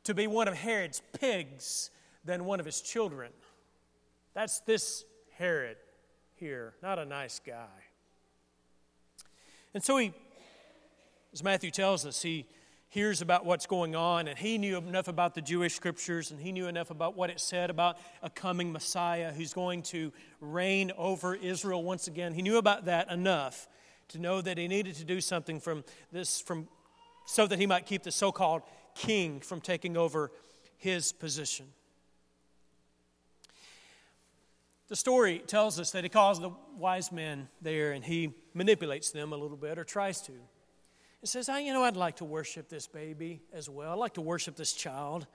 to 0.04 0.14
be 0.14 0.26
one 0.26 0.48
of 0.48 0.54
Herod's 0.54 1.02
pigs 1.18 1.90
than 2.24 2.46
one 2.46 2.58
of 2.58 2.66
his 2.66 2.80
children. 2.80 3.32
That's 4.32 4.60
this 4.60 5.04
Herod 5.36 5.76
here, 6.36 6.74
not 6.82 6.98
a 6.98 7.04
nice 7.04 7.40
guy. 7.44 7.68
And 9.74 9.82
so 9.82 9.98
he, 9.98 10.12
as 11.32 11.42
Matthew 11.42 11.70
tells 11.70 12.06
us, 12.06 12.22
he 12.22 12.46
hears 12.94 13.20
about 13.20 13.44
what's 13.44 13.66
going 13.66 13.96
on, 13.96 14.28
and 14.28 14.38
he 14.38 14.56
knew 14.56 14.76
enough 14.76 15.08
about 15.08 15.34
the 15.34 15.42
Jewish 15.42 15.74
scriptures, 15.74 16.30
and 16.30 16.38
he 16.40 16.52
knew 16.52 16.68
enough 16.68 16.90
about 16.90 17.16
what 17.16 17.28
it 17.28 17.40
said 17.40 17.68
about 17.68 17.98
a 18.22 18.30
coming 18.30 18.72
Messiah 18.72 19.32
who's 19.32 19.52
going 19.52 19.82
to 19.82 20.12
reign 20.40 20.92
over 20.96 21.34
Israel 21.34 21.82
once 21.82 22.06
again. 22.06 22.34
He 22.34 22.40
knew 22.40 22.56
about 22.56 22.84
that 22.84 23.10
enough 23.10 23.66
to 24.10 24.18
know 24.20 24.40
that 24.40 24.58
he 24.58 24.68
needed 24.68 24.94
to 24.94 25.04
do 25.04 25.20
something 25.20 25.58
from 25.58 25.82
this, 26.12 26.40
from, 26.40 26.68
so 27.26 27.48
that 27.48 27.58
he 27.58 27.66
might 27.66 27.84
keep 27.84 28.04
the 28.04 28.12
so 28.12 28.30
called 28.30 28.62
king 28.94 29.40
from 29.40 29.60
taking 29.60 29.96
over 29.96 30.30
his 30.76 31.10
position. 31.10 31.66
The 34.86 34.94
story 34.94 35.40
tells 35.40 35.80
us 35.80 35.90
that 35.90 36.04
he 36.04 36.10
calls 36.10 36.38
the 36.38 36.52
wise 36.78 37.10
men 37.10 37.48
there 37.60 37.90
and 37.90 38.04
he 38.04 38.34
manipulates 38.54 39.10
them 39.10 39.32
a 39.32 39.36
little 39.36 39.56
bit 39.56 39.80
or 39.80 39.84
tries 39.84 40.20
to. 40.22 40.32
He 41.24 41.28
says, 41.28 41.48
I, 41.48 41.60
You 41.60 41.72
know, 41.72 41.82
I'd 41.82 41.96
like 41.96 42.16
to 42.16 42.26
worship 42.26 42.68
this 42.68 42.86
baby 42.86 43.40
as 43.50 43.70
well. 43.70 43.92
I'd 43.92 43.98
like 43.98 44.12
to 44.12 44.20
worship 44.20 44.56
this 44.56 44.74
child. 44.74 45.26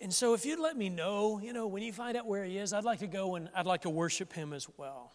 And 0.00 0.10
so 0.10 0.32
if 0.32 0.46
you'd 0.46 0.58
let 0.58 0.74
me 0.74 0.88
know, 0.88 1.38
you 1.38 1.52
know, 1.52 1.66
when 1.66 1.82
you 1.82 1.92
find 1.92 2.16
out 2.16 2.24
where 2.24 2.42
he 2.46 2.56
is, 2.56 2.72
I'd 2.72 2.84
like 2.84 3.00
to 3.00 3.06
go 3.06 3.34
and 3.34 3.50
I'd 3.54 3.66
like 3.66 3.82
to 3.82 3.90
worship 3.90 4.32
him 4.32 4.54
as 4.54 4.66
well. 4.78 5.12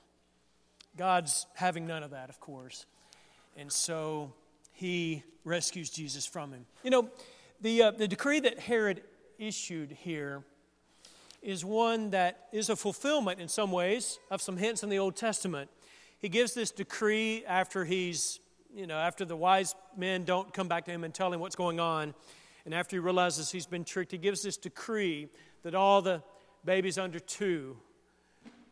God's 0.95 1.47
having 1.55 1.87
none 1.87 2.03
of 2.03 2.11
that, 2.11 2.29
of 2.29 2.39
course. 2.39 2.85
And 3.57 3.71
so 3.71 4.31
he 4.71 5.23
rescues 5.43 5.89
Jesus 5.89 6.27
from 6.27 6.51
him. 6.51 6.67
You 6.83 6.91
know, 6.91 7.09
the, 7.59 7.81
uh, 7.81 7.89
the 7.89 8.07
decree 8.07 8.39
that 8.41 8.59
Herod 8.59 9.01
issued 9.39 9.89
here 9.93 10.43
is 11.41 11.65
one 11.65 12.11
that 12.11 12.49
is 12.51 12.69
a 12.69 12.75
fulfillment 12.75 13.39
in 13.39 13.47
some 13.47 13.71
ways 13.71 14.19
of 14.29 14.43
some 14.43 14.57
hints 14.57 14.83
in 14.83 14.89
the 14.89 14.99
Old 14.99 15.15
Testament. 15.15 15.71
He 16.19 16.29
gives 16.29 16.53
this 16.53 16.69
decree 16.69 17.43
after 17.47 17.83
he's, 17.83 18.39
you 18.77 18.85
know, 18.85 18.97
after 18.97 19.25
the 19.25 19.35
wise 19.35 19.75
men 19.97 20.23
don't 20.23 20.53
come 20.53 20.67
back 20.67 20.85
to 20.85 20.91
him 20.91 21.03
and 21.03 21.11
tell 21.11 21.33
him 21.33 21.39
what's 21.39 21.55
going 21.55 21.79
on. 21.79 22.13
And 22.63 22.75
after 22.75 22.95
he 22.95 22.99
realizes 22.99 23.49
he's 23.49 23.65
been 23.65 23.83
tricked, 23.83 24.11
he 24.11 24.19
gives 24.19 24.43
this 24.43 24.55
decree 24.55 25.29
that 25.63 25.73
all 25.73 26.03
the 26.03 26.21
babies 26.63 26.99
under 26.99 27.19
two, 27.19 27.75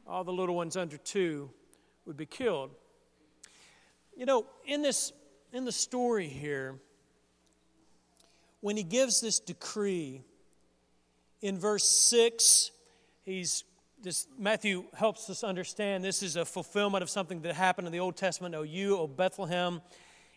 all 0.06 0.24
the 0.24 0.32
little 0.32 0.56
ones 0.56 0.78
under 0.78 0.98
two, 0.98 1.50
would 2.06 2.18
be 2.18 2.28
killed. 2.28 2.70
You 4.16 4.28
know, 4.28 4.46
in 4.64 4.84
this 4.84 5.12
in 5.52 5.66
the 5.66 5.72
story 5.72 6.28
here, 6.28 6.76
when 8.62 8.78
he 8.78 8.84
gives 8.84 9.22
this 9.22 9.40
decree, 9.40 10.22
in 11.42 11.58
verse 11.58 11.88
6, 11.88 12.72
he's 13.24 13.64
this 14.06 14.28
Matthew 14.38 14.84
helps 14.94 15.32
us 15.32 15.44
understand 15.44 16.04
this 16.04 16.22
is 16.22 16.36
a 16.36 16.46
fulfillment 16.46 17.02
of 17.02 17.10
something 17.10 17.42
that 17.42 17.56
happened 17.56 17.88
in 17.88 17.92
the 17.92 18.00
Old 18.00 18.16
Testament. 18.16 18.54
O 18.54 18.62
you, 18.62 19.00
O 19.00 19.08
Bethlehem, 19.08 19.82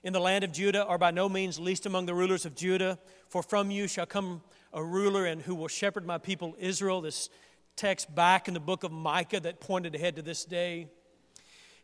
in 0.02 0.14
the 0.14 0.20
land 0.20 0.42
of 0.42 0.52
Judah, 0.52 0.86
are 0.86 0.96
by 0.96 1.10
no 1.10 1.28
means 1.28 1.58
least 1.58 1.84
among 1.84 2.06
the 2.06 2.14
rulers 2.14 2.46
of 2.46 2.54
Judah, 2.54 2.98
for 3.28 3.42
from 3.42 3.70
you 3.70 3.86
shall 3.86 4.06
come 4.06 4.40
a 4.72 4.82
ruler 4.82 5.26
and 5.26 5.42
who 5.42 5.54
will 5.54 5.68
shepherd 5.68 6.06
my 6.06 6.16
people 6.16 6.56
Israel. 6.58 7.02
This 7.02 7.28
text 7.76 8.14
back 8.14 8.48
in 8.48 8.54
the 8.54 8.60
book 8.60 8.84
of 8.84 8.90
Micah 8.90 9.40
that 9.40 9.60
pointed 9.60 9.94
ahead 9.94 10.16
to 10.16 10.22
this 10.22 10.46
day. 10.46 10.88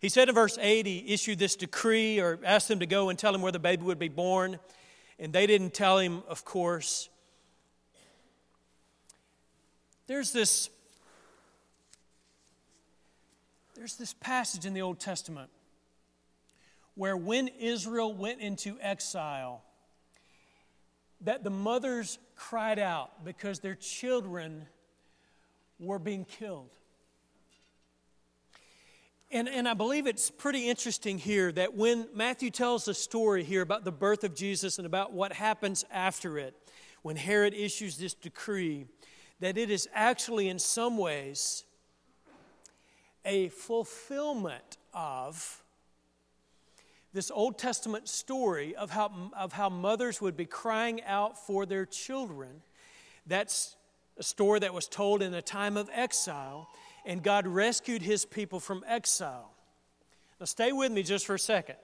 He 0.00 0.08
said 0.08 0.30
in 0.30 0.34
verse 0.34 0.56
8, 0.58 0.86
he 0.86 1.04
issued 1.12 1.38
this 1.38 1.54
decree 1.54 2.18
or 2.18 2.38
asked 2.46 2.68
them 2.68 2.80
to 2.80 2.86
go 2.86 3.10
and 3.10 3.18
tell 3.18 3.34
him 3.34 3.42
where 3.42 3.52
the 3.52 3.58
baby 3.58 3.84
would 3.84 3.98
be 3.98 4.08
born. 4.08 4.58
And 5.18 5.34
they 5.34 5.46
didn't 5.46 5.74
tell 5.74 5.98
him, 5.98 6.22
of 6.28 6.46
course. 6.46 7.10
There's 10.06 10.32
this, 10.32 10.70
there's 13.84 13.96
this 13.96 14.14
passage 14.14 14.64
in 14.64 14.72
the 14.72 14.80
Old 14.80 14.98
Testament 14.98 15.50
where 16.94 17.18
when 17.18 17.48
Israel 17.48 18.14
went 18.14 18.40
into 18.40 18.78
exile, 18.80 19.62
that 21.20 21.44
the 21.44 21.50
mothers 21.50 22.18
cried 22.34 22.78
out 22.78 23.26
because 23.26 23.60
their 23.60 23.74
children 23.74 24.64
were 25.78 25.98
being 25.98 26.24
killed. 26.24 26.70
And, 29.30 29.50
and 29.50 29.68
I 29.68 29.74
believe 29.74 30.06
it's 30.06 30.30
pretty 30.30 30.66
interesting 30.66 31.18
here 31.18 31.52
that 31.52 31.74
when 31.74 32.08
Matthew 32.14 32.48
tells 32.48 32.86
the 32.86 32.94
story 32.94 33.44
here 33.44 33.60
about 33.60 33.84
the 33.84 33.92
birth 33.92 34.24
of 34.24 34.34
Jesus 34.34 34.78
and 34.78 34.86
about 34.86 35.12
what 35.12 35.34
happens 35.34 35.84
after 35.92 36.38
it, 36.38 36.54
when 37.02 37.16
Herod 37.16 37.52
issues 37.52 37.98
this 37.98 38.14
decree, 38.14 38.86
that 39.40 39.58
it 39.58 39.68
is 39.68 39.86
actually, 39.92 40.48
in 40.48 40.58
some 40.58 40.96
ways, 40.96 41.64
a 43.24 43.48
fulfillment 43.48 44.76
of 44.92 45.62
this 47.12 47.30
Old 47.30 47.58
Testament 47.58 48.08
story 48.08 48.74
of 48.74 48.90
how, 48.90 49.30
of 49.36 49.52
how 49.52 49.68
mothers 49.68 50.20
would 50.20 50.36
be 50.36 50.46
crying 50.46 51.02
out 51.04 51.38
for 51.38 51.64
their 51.64 51.86
children. 51.86 52.62
That's 53.26 53.76
a 54.18 54.22
story 54.22 54.60
that 54.60 54.74
was 54.74 54.88
told 54.88 55.22
in 55.22 55.32
a 55.32 55.42
time 55.42 55.76
of 55.76 55.88
exile 55.92 56.68
and 57.06 57.22
God 57.22 57.46
rescued 57.46 58.02
his 58.02 58.24
people 58.24 58.60
from 58.60 58.84
exile. 58.88 59.50
Now, 60.40 60.46
stay 60.46 60.72
with 60.72 60.90
me 60.90 61.02
just 61.02 61.26
for 61.26 61.34
a 61.34 61.38
second. 61.38 61.76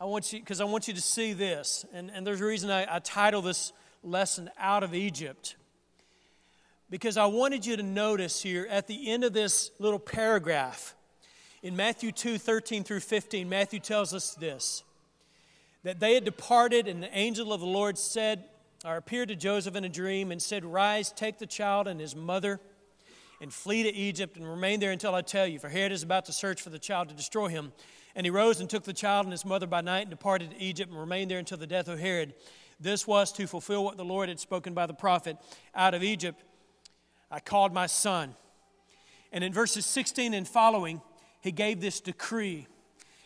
I 0.00 0.04
want 0.04 0.32
you, 0.32 0.40
because 0.40 0.60
I 0.60 0.64
want 0.64 0.88
you 0.88 0.94
to 0.94 1.00
see 1.00 1.32
this. 1.32 1.84
And, 1.92 2.10
and 2.10 2.26
there's 2.26 2.40
a 2.40 2.44
reason 2.44 2.70
I, 2.70 2.96
I 2.96 2.98
title 2.98 3.42
this 3.42 3.72
lesson 4.02 4.50
Out 4.58 4.82
of 4.82 4.94
Egypt. 4.94 5.56
Because 6.88 7.16
I 7.16 7.26
wanted 7.26 7.66
you 7.66 7.76
to 7.76 7.82
notice 7.82 8.42
here 8.42 8.66
at 8.70 8.86
the 8.86 9.10
end 9.10 9.24
of 9.24 9.32
this 9.32 9.70
little 9.78 9.98
paragraph, 9.98 10.94
in 11.62 11.74
Matthew 11.74 12.12
2 12.12 12.38
13 12.38 12.84
through 12.84 13.00
15, 13.00 13.48
Matthew 13.48 13.80
tells 13.80 14.14
us 14.14 14.34
this 14.34 14.84
that 15.82 16.00
they 16.00 16.14
had 16.14 16.24
departed, 16.24 16.88
and 16.88 17.02
the 17.02 17.16
angel 17.16 17.52
of 17.52 17.60
the 17.60 17.66
Lord 17.66 17.96
said, 17.96 18.44
or 18.84 18.96
appeared 18.96 19.28
to 19.28 19.36
Joseph 19.36 19.76
in 19.76 19.84
a 19.84 19.88
dream 19.88 20.32
and 20.32 20.42
said, 20.42 20.64
Rise, 20.64 21.12
take 21.12 21.38
the 21.38 21.46
child 21.46 21.88
and 21.88 22.00
his 22.00 22.14
mother 22.14 22.60
and 23.40 23.52
flee 23.52 23.82
to 23.82 23.94
Egypt 23.94 24.36
and 24.36 24.48
remain 24.48 24.80
there 24.80 24.92
until 24.92 25.14
I 25.14 25.22
tell 25.22 25.46
you, 25.46 25.58
for 25.58 25.68
Herod 25.68 25.92
is 25.92 26.02
about 26.02 26.24
to 26.26 26.32
search 26.32 26.62
for 26.62 26.70
the 26.70 26.78
child 26.78 27.08
to 27.10 27.14
destroy 27.14 27.48
him. 27.48 27.72
And 28.14 28.24
he 28.24 28.30
rose 28.30 28.60
and 28.60 28.70
took 28.70 28.84
the 28.84 28.92
child 28.92 29.26
and 29.26 29.32
his 29.32 29.44
mother 29.44 29.66
by 29.66 29.80
night 29.80 30.02
and 30.02 30.10
departed 30.10 30.52
to 30.52 30.62
Egypt 30.62 30.90
and 30.90 30.98
remained 30.98 31.30
there 31.30 31.38
until 31.38 31.58
the 31.58 31.66
death 31.66 31.88
of 31.88 31.98
Herod. 31.98 32.34
This 32.80 33.06
was 33.06 33.30
to 33.32 33.46
fulfill 33.46 33.84
what 33.84 33.96
the 33.96 34.04
Lord 34.04 34.28
had 34.28 34.40
spoken 34.40 34.74
by 34.74 34.86
the 34.86 34.94
prophet 34.94 35.36
out 35.74 35.94
of 35.94 36.02
Egypt. 36.02 36.42
I 37.30 37.40
called 37.40 37.72
my 37.72 37.86
son. 37.86 38.34
And 39.32 39.42
in 39.42 39.52
verses 39.52 39.84
16 39.86 40.34
and 40.34 40.46
following, 40.46 41.00
he 41.40 41.52
gave 41.52 41.80
this 41.80 42.00
decree. 42.00 42.66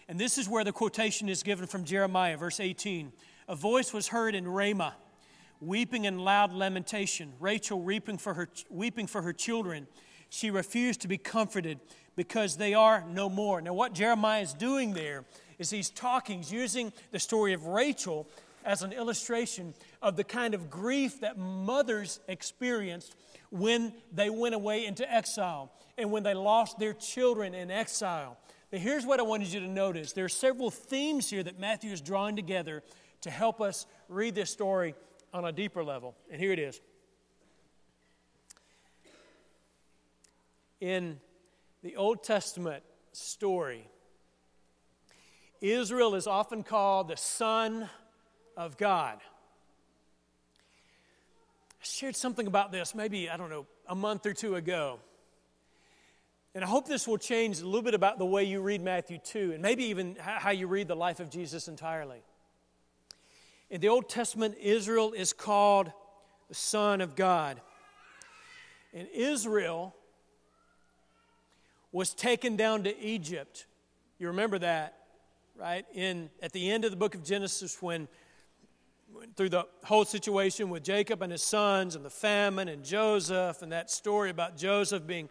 And 0.08 0.18
this 0.18 0.38
is 0.38 0.48
where 0.48 0.64
the 0.64 0.72
quotation 0.72 1.28
is 1.28 1.42
given 1.42 1.66
from 1.66 1.84
Jeremiah, 1.84 2.36
verse 2.36 2.60
18. 2.60 3.12
A 3.48 3.54
voice 3.54 3.92
was 3.92 4.08
heard 4.08 4.34
in 4.34 4.46
Ramah 4.48 4.94
weeping 5.60 6.06
in 6.06 6.18
loud 6.18 6.52
lamentation, 6.52 7.32
Rachel 7.38 7.80
weeping 7.80 8.18
for 8.18 8.34
her, 8.34 8.48
weeping 8.70 9.06
for 9.06 9.22
her 9.22 9.32
children. 9.32 9.86
She 10.30 10.50
refused 10.50 11.02
to 11.02 11.08
be 11.08 11.18
comforted 11.18 11.80
because 12.16 12.56
they 12.56 12.74
are 12.74 13.04
no 13.08 13.28
more. 13.28 13.60
Now, 13.60 13.74
what 13.74 13.92
Jeremiah 13.92 14.42
is 14.42 14.54
doing 14.54 14.94
there 14.94 15.24
is 15.58 15.70
he's 15.70 15.90
talking, 15.90 16.38
he's 16.38 16.52
using 16.52 16.92
the 17.10 17.18
story 17.18 17.52
of 17.52 17.66
Rachel 17.66 18.26
as 18.64 18.82
an 18.82 18.92
illustration 18.92 19.74
of 20.02 20.16
the 20.16 20.24
kind 20.24 20.54
of 20.54 20.70
grief 20.70 21.20
that 21.20 21.38
mothers 21.38 22.20
experienced 22.28 23.14
when 23.50 23.92
they 24.12 24.30
went 24.30 24.54
away 24.54 24.86
into 24.86 25.10
exile 25.12 25.72
and 25.98 26.10
when 26.10 26.22
they 26.22 26.34
lost 26.34 26.78
their 26.78 26.92
children 26.94 27.54
in 27.54 27.70
exile. 27.70 28.38
But 28.70 28.80
here's 28.80 29.04
what 29.04 29.18
I 29.18 29.24
wanted 29.24 29.48
you 29.48 29.60
to 29.60 29.68
notice 29.68 30.12
there 30.12 30.24
are 30.24 30.28
several 30.28 30.70
themes 30.70 31.28
here 31.28 31.42
that 31.42 31.58
Matthew 31.58 31.92
is 31.92 32.00
drawing 32.00 32.36
together 32.36 32.82
to 33.22 33.30
help 33.30 33.60
us 33.60 33.86
read 34.08 34.34
this 34.34 34.50
story 34.50 34.94
on 35.34 35.44
a 35.44 35.52
deeper 35.52 35.84
level. 35.84 36.14
And 36.30 36.40
here 36.40 36.52
it 36.52 36.58
is. 36.58 36.80
In 40.80 41.20
the 41.82 41.96
Old 41.96 42.22
Testament 42.22 42.82
story, 43.12 43.86
Israel 45.60 46.14
is 46.14 46.26
often 46.26 46.62
called 46.62 47.08
the 47.08 47.16
son 47.16 47.88
of 48.56 48.78
God. 48.78 49.18
I 51.80 51.84
shared 51.84 52.14
something 52.14 52.46
about 52.46 52.72
this 52.72 52.94
maybe, 52.94 53.30
I 53.30 53.36
don't 53.36 53.50
know, 53.50 53.66
a 53.86 53.94
month 53.94 54.26
or 54.26 54.34
two 54.34 54.56
ago. 54.56 54.98
And 56.54 56.64
I 56.64 56.66
hope 56.66 56.86
this 56.86 57.06
will 57.06 57.18
change 57.18 57.60
a 57.60 57.64
little 57.64 57.82
bit 57.82 57.94
about 57.94 58.18
the 58.18 58.26
way 58.26 58.44
you 58.44 58.60
read 58.60 58.82
Matthew 58.82 59.18
2 59.18 59.52
and 59.52 59.62
maybe 59.62 59.84
even 59.84 60.16
how 60.18 60.50
you 60.50 60.66
read 60.66 60.88
the 60.88 60.96
life 60.96 61.20
of 61.20 61.30
Jesus 61.30 61.68
entirely. 61.68 62.22
In 63.70 63.80
the 63.80 63.88
Old 63.88 64.08
Testament, 64.08 64.56
Israel 64.60 65.12
is 65.12 65.32
called 65.32 65.92
the 66.48 66.54
Son 66.54 67.00
of 67.00 67.14
God. 67.14 67.60
And 68.92 69.06
Israel 69.14 69.94
was 71.92 72.12
taken 72.12 72.56
down 72.56 72.82
to 72.84 72.98
Egypt. 72.98 73.66
You 74.18 74.26
remember 74.26 74.58
that, 74.58 74.98
right? 75.56 75.86
In, 75.94 76.30
at 76.42 76.52
the 76.52 76.70
end 76.70 76.84
of 76.84 76.90
the 76.90 76.96
book 76.96 77.14
of 77.14 77.22
Genesis, 77.22 77.80
when 77.80 78.08
through 79.36 79.48
the 79.48 79.66
whole 79.84 80.04
situation 80.04 80.70
with 80.70 80.82
Jacob 80.82 81.22
and 81.22 81.32
his 81.32 81.42
sons 81.42 81.94
and 81.94 82.04
the 82.04 82.10
famine 82.10 82.68
and 82.68 82.84
Joseph 82.84 83.62
and 83.62 83.72
that 83.72 83.90
story 83.90 84.30
about 84.30 84.56
Joseph 84.56 85.06
being 85.06 85.28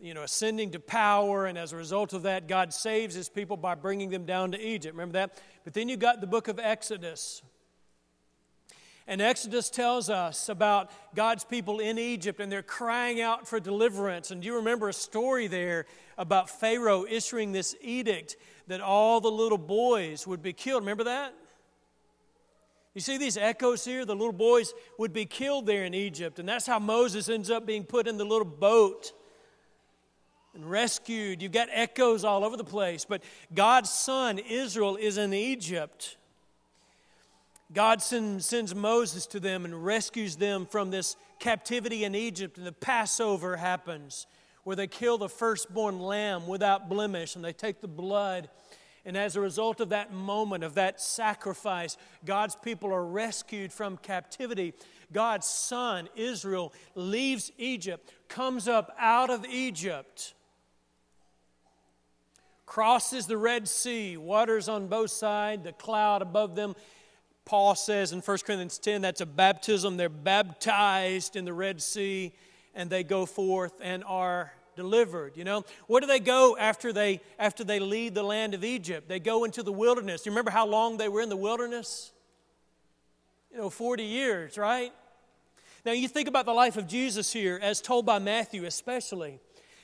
you 0.00 0.14
know 0.14 0.22
ascending 0.22 0.70
to 0.72 0.80
power 0.80 1.46
and 1.46 1.56
as 1.56 1.72
a 1.72 1.76
result 1.76 2.12
of 2.12 2.22
that 2.24 2.48
God 2.48 2.72
saves 2.72 3.14
his 3.14 3.28
people 3.28 3.56
by 3.56 3.74
bringing 3.74 4.10
them 4.10 4.26
down 4.26 4.52
to 4.52 4.60
Egypt 4.60 4.94
remember 4.94 5.14
that 5.14 5.40
but 5.64 5.74
then 5.74 5.88
you 5.88 5.96
got 5.96 6.20
the 6.20 6.26
book 6.26 6.48
of 6.48 6.58
Exodus 6.58 7.42
and 9.08 9.22
Exodus 9.22 9.70
tells 9.70 10.10
us 10.10 10.48
about 10.48 10.90
God's 11.14 11.44
people 11.44 11.78
in 11.78 11.96
Egypt 11.96 12.40
and 12.40 12.50
they're 12.50 12.62
crying 12.62 13.20
out 13.20 13.46
for 13.46 13.60
deliverance. 13.60 14.32
And 14.32 14.42
do 14.42 14.46
you 14.46 14.56
remember 14.56 14.88
a 14.88 14.92
story 14.92 15.46
there 15.46 15.86
about 16.18 16.50
Pharaoh 16.50 17.06
issuing 17.08 17.52
this 17.52 17.76
edict 17.80 18.36
that 18.66 18.80
all 18.80 19.20
the 19.20 19.30
little 19.30 19.58
boys 19.58 20.26
would 20.26 20.42
be 20.42 20.52
killed? 20.52 20.82
Remember 20.82 21.04
that? 21.04 21.34
You 22.96 23.02
see 23.02 23.18
these 23.18 23.36
echoes 23.36 23.84
here? 23.84 24.06
The 24.06 24.16
little 24.16 24.32
boys 24.32 24.72
would 24.96 25.12
be 25.12 25.26
killed 25.26 25.66
there 25.66 25.84
in 25.84 25.92
Egypt. 25.92 26.38
And 26.38 26.48
that's 26.48 26.64
how 26.64 26.78
Moses 26.78 27.28
ends 27.28 27.50
up 27.50 27.66
being 27.66 27.84
put 27.84 28.08
in 28.08 28.16
the 28.16 28.24
little 28.24 28.46
boat 28.46 29.12
and 30.54 30.64
rescued. 30.64 31.42
You've 31.42 31.52
got 31.52 31.68
echoes 31.70 32.24
all 32.24 32.42
over 32.42 32.56
the 32.56 32.64
place. 32.64 33.04
But 33.04 33.22
God's 33.52 33.90
son, 33.90 34.38
Israel, 34.38 34.96
is 34.96 35.18
in 35.18 35.34
Egypt. 35.34 36.16
God 37.70 38.00
send, 38.00 38.42
sends 38.42 38.74
Moses 38.74 39.26
to 39.26 39.40
them 39.40 39.66
and 39.66 39.84
rescues 39.84 40.36
them 40.36 40.64
from 40.64 40.90
this 40.90 41.16
captivity 41.38 42.04
in 42.04 42.14
Egypt, 42.14 42.56
and 42.56 42.66
the 42.66 42.72
Passover 42.72 43.58
happens, 43.58 44.26
where 44.64 44.74
they 44.74 44.86
kill 44.86 45.18
the 45.18 45.28
firstborn 45.28 45.98
lamb 45.98 46.46
without 46.46 46.88
blemish, 46.88 47.36
and 47.36 47.44
they 47.44 47.52
take 47.52 47.82
the 47.82 47.88
blood. 47.88 48.48
And 49.06 49.16
as 49.16 49.36
a 49.36 49.40
result 49.40 49.80
of 49.80 49.90
that 49.90 50.12
moment, 50.12 50.64
of 50.64 50.74
that 50.74 51.00
sacrifice, 51.00 51.96
God's 52.24 52.56
people 52.56 52.92
are 52.92 53.06
rescued 53.06 53.72
from 53.72 53.98
captivity. 53.98 54.74
God's 55.12 55.46
son, 55.46 56.08
Israel, 56.16 56.72
leaves 56.96 57.52
Egypt, 57.56 58.12
comes 58.28 58.66
up 58.66 58.92
out 58.98 59.30
of 59.30 59.46
Egypt, 59.46 60.34
crosses 62.66 63.28
the 63.28 63.36
Red 63.36 63.68
Sea, 63.68 64.16
waters 64.16 64.68
on 64.68 64.88
both 64.88 65.12
sides, 65.12 65.62
the 65.62 65.72
cloud 65.72 66.20
above 66.20 66.56
them. 66.56 66.74
Paul 67.44 67.76
says 67.76 68.12
in 68.12 68.18
1 68.18 68.38
Corinthians 68.44 68.76
10 68.78 69.02
that's 69.02 69.20
a 69.20 69.26
baptism. 69.26 69.96
They're 69.96 70.08
baptized 70.08 71.36
in 71.36 71.44
the 71.44 71.52
Red 71.52 71.80
Sea 71.80 72.32
and 72.74 72.90
they 72.90 73.04
go 73.04 73.24
forth 73.24 73.74
and 73.80 74.02
are 74.04 74.52
delivered 74.76 75.36
you 75.36 75.44
know? 75.44 75.64
Where 75.86 76.00
do 76.00 76.06
they 76.06 76.20
go 76.20 76.56
after 76.56 76.92
they 76.92 77.20
after 77.38 77.64
they 77.64 77.80
leave 77.80 78.14
the 78.14 78.22
land 78.22 78.54
of 78.54 78.62
egypt? 78.64 79.08
They 79.08 79.20
go 79.20 79.44
into 79.44 79.62
the 79.62 79.72
wilderness. 79.72 80.24
You 80.26 80.32
remember 80.32 80.50
how 80.50 80.66
long 80.66 80.96
they 80.96 81.08
were 81.08 81.20
in 81.20 81.28
the 81.28 81.36
wilderness? 81.36 82.12
You 83.50 83.58
know 83.58 83.70
40 83.70 84.04
years 84.04 84.58
right? 84.58 84.92
Now 85.84 85.92
you 85.92 86.08
think 86.08 86.28
about 86.28 86.46
the 86.46 86.54
life 86.54 86.76
of 86.76 86.86
jesus 86.86 87.32
here 87.32 87.58
as 87.62 87.80
told 87.80 88.06
by 88.06 88.18
matthew 88.18 88.64
especially. 88.64 89.40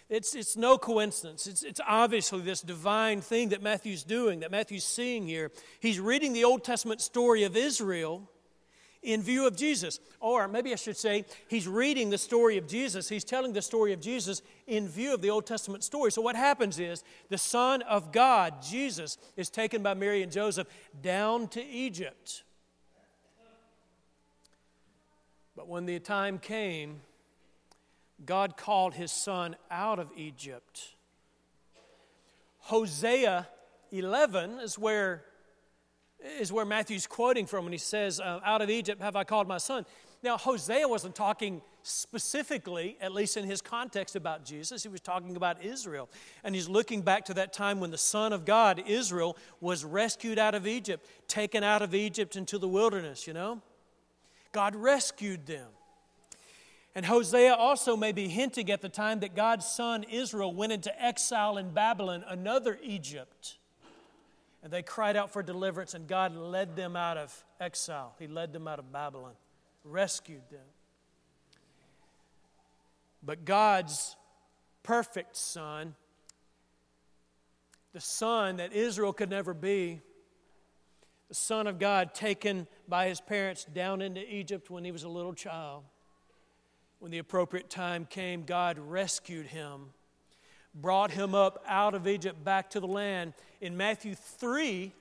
It's, 0.09 0.35
it's 0.35 0.59
no 0.59 0.77
coincidence. 0.77 1.47
It's, 1.47 1.63
it's 1.63 1.81
obviously 1.89 2.41
this 2.41 2.61
divine 2.61 3.23
thing 3.23 3.49
that 3.49 3.63
Matthew's 3.63 4.05
doing, 4.05 4.41
that 4.41 4.51
Matthew's 4.51 4.85
seeing 4.85 5.27
here. 5.27 5.51
He's 5.81 5.99
reading 5.99 6.35
the 6.35 6.45
Old 6.45 6.65
Testament 6.65 7.01
story 7.01 7.45
of 7.45 7.57
Israel 7.57 8.29
in 9.03 9.23
view 9.23 9.47
of 9.47 9.57
Jesus. 9.57 10.01
Or 10.21 10.47
maybe 10.49 10.73
I 10.73 10.77
should 10.77 10.97
say, 10.97 11.25
he's 11.49 11.67
reading 11.67 12.11
the 12.11 12.19
story 12.19 12.57
of 12.57 12.67
Jesus. 12.69 13.09
He's 13.09 13.25
telling 13.25 13.53
the 13.53 13.63
story 13.63 13.93
of 13.93 14.01
Jesus 14.01 14.43
in 14.67 14.89
view 14.89 15.15
of 15.15 15.23
the 15.23 15.31
Old 15.31 15.47
Testament 15.47 15.85
story. 15.85 16.13
So 16.13 16.23
what 16.23 16.37
happens 16.37 16.79
is 16.79 17.03
the 17.29 17.39
Son 17.39 17.83
of 17.83 18.13
God, 18.13 18.63
Jesus, 18.63 19.19
is 19.37 19.51
taken 19.51 19.83
by 19.83 19.95
Mary 19.95 20.23
and 20.23 20.31
Joseph 20.31 20.69
down 21.03 21.49
to 21.49 21.65
Egypt. 21.65 22.45
But 25.57 25.69
when 25.69 25.87
the 25.87 25.99
time 25.99 26.39
came, 26.39 27.01
God 28.25 28.57
called 28.57 28.95
his 28.95 29.11
son 29.11 29.57
out 29.71 29.99
of 29.99 30.11
Egypt. 30.17 30.95
Hosea 32.59 33.49
11 33.91 34.61
is 34.61 34.79
where, 34.79 35.25
is 36.39 36.53
where 36.53 36.65
Matthew's 36.65 37.07
quoting 37.07 37.47
from 37.47 37.65
when 37.65 37.73
he 37.73 37.79
says, 37.79 38.21
uh, 38.21 38.41
Out 38.45 38.63
of 38.63 38.71
Egypt 38.71 39.03
have 39.03 39.17
I 39.17 39.25
called 39.25 39.49
my 39.49 39.59
son. 39.59 39.85
Now, 40.23 40.37
Hosea 40.37 40.87
wasn't 40.87 41.17
talking 41.17 41.63
specifically, 41.83 42.97
at 43.01 43.13
least 43.13 43.37
in 43.37 43.45
his 43.45 43.61
context, 43.61 44.15
about 44.15 44.45
Jesus. 44.45 44.85
He 44.85 44.89
was 44.89 45.01
talking 45.01 45.35
about 45.35 45.65
Israel. 45.65 46.09
And 46.45 46.55
he's 46.55 46.69
looking 46.69 47.03
back 47.03 47.25
to 47.25 47.35
that 47.35 47.53
time 47.53 47.81
when 47.81 47.91
the 47.91 47.99
Son 47.99 48.33
of 48.33 48.45
God, 48.45 48.85
Israel, 48.87 49.37
was 49.61 49.85
rescued 49.85 50.39
out 50.39 50.55
of 50.55 50.67
Egypt, 50.67 51.05
taken 51.27 51.65
out 51.65 51.83
of 51.83 51.93
Egypt 51.95 52.37
into 52.37 52.57
the 52.57 52.69
wilderness, 52.69 53.27
you 53.27 53.33
know? 53.33 53.61
God 54.53 54.77
rescued 54.77 55.47
them. 55.47 55.69
And 56.95 57.07
Hosea 57.07 57.55
also 57.55 57.97
may 57.97 58.13
be 58.13 58.29
hinting 58.29 58.71
at 58.71 58.83
the 58.83 58.89
time 58.89 59.21
that 59.21 59.35
God's 59.35 59.67
son 59.67 60.05
Israel 60.05 60.55
went 60.55 60.73
into 60.73 61.03
exile 61.03 61.57
in 61.57 61.71
Babylon, 61.71 62.23
another 62.29 62.79
Egypt. 62.83 63.57
And 64.63 64.73
they 64.73 64.83
cried 64.83 65.17
out 65.17 65.33
for 65.33 65.43
deliverance, 65.43 65.95
and 65.95 66.07
God 66.07 66.37
led 66.37 66.77
them 66.77 66.95
out 66.95 67.17
of 67.17 67.45
exile. 67.61 68.15
He 68.19 68.29
led 68.29 68.53
them 68.53 68.69
out 68.69 68.79
of 68.79 68.93
Babylon, 68.93 69.33
rescued 69.85 70.43
them. 70.51 70.67
But 73.23 73.45
God's 73.45 74.17
perfect 74.83 75.37
son, 75.37 75.95
the 77.93 78.01
son 78.01 78.57
that 78.57 78.73
Israel 78.73 79.13
could 79.13 79.31
never 79.31 79.55
be, 79.55 80.01
the 81.29 81.35
son 81.35 81.67
of 81.67 81.79
God 81.79 82.15
taken 82.15 82.67
by 82.89 83.09
his 83.09 83.21
parents 83.21 83.65
down 83.65 84.03
into 84.03 84.23
Egypt 84.33 84.71
when 84.71 84.85
he 84.85 84.93
was 84.93 85.03
a 85.03 85.09
little 85.09 85.35
child 85.35 85.85
when 87.03 87.11
the 87.11 87.19
appropriate 87.19 87.69
time 87.69 88.07
came, 88.09 88.45
God 88.45 88.79
rescued 88.79 89.47
him, 89.47 89.87
brought 90.75 91.11
him 91.11 91.35
up 91.35 91.63
out 91.67 91.95
of 91.95 92.07
Egypt 92.09 92.43
back 92.45 92.71
to 92.71 92.81
the 92.81 92.87
land. 92.87 93.35
In 93.61 93.77
Matthew 93.77 94.15
3, 94.15 94.93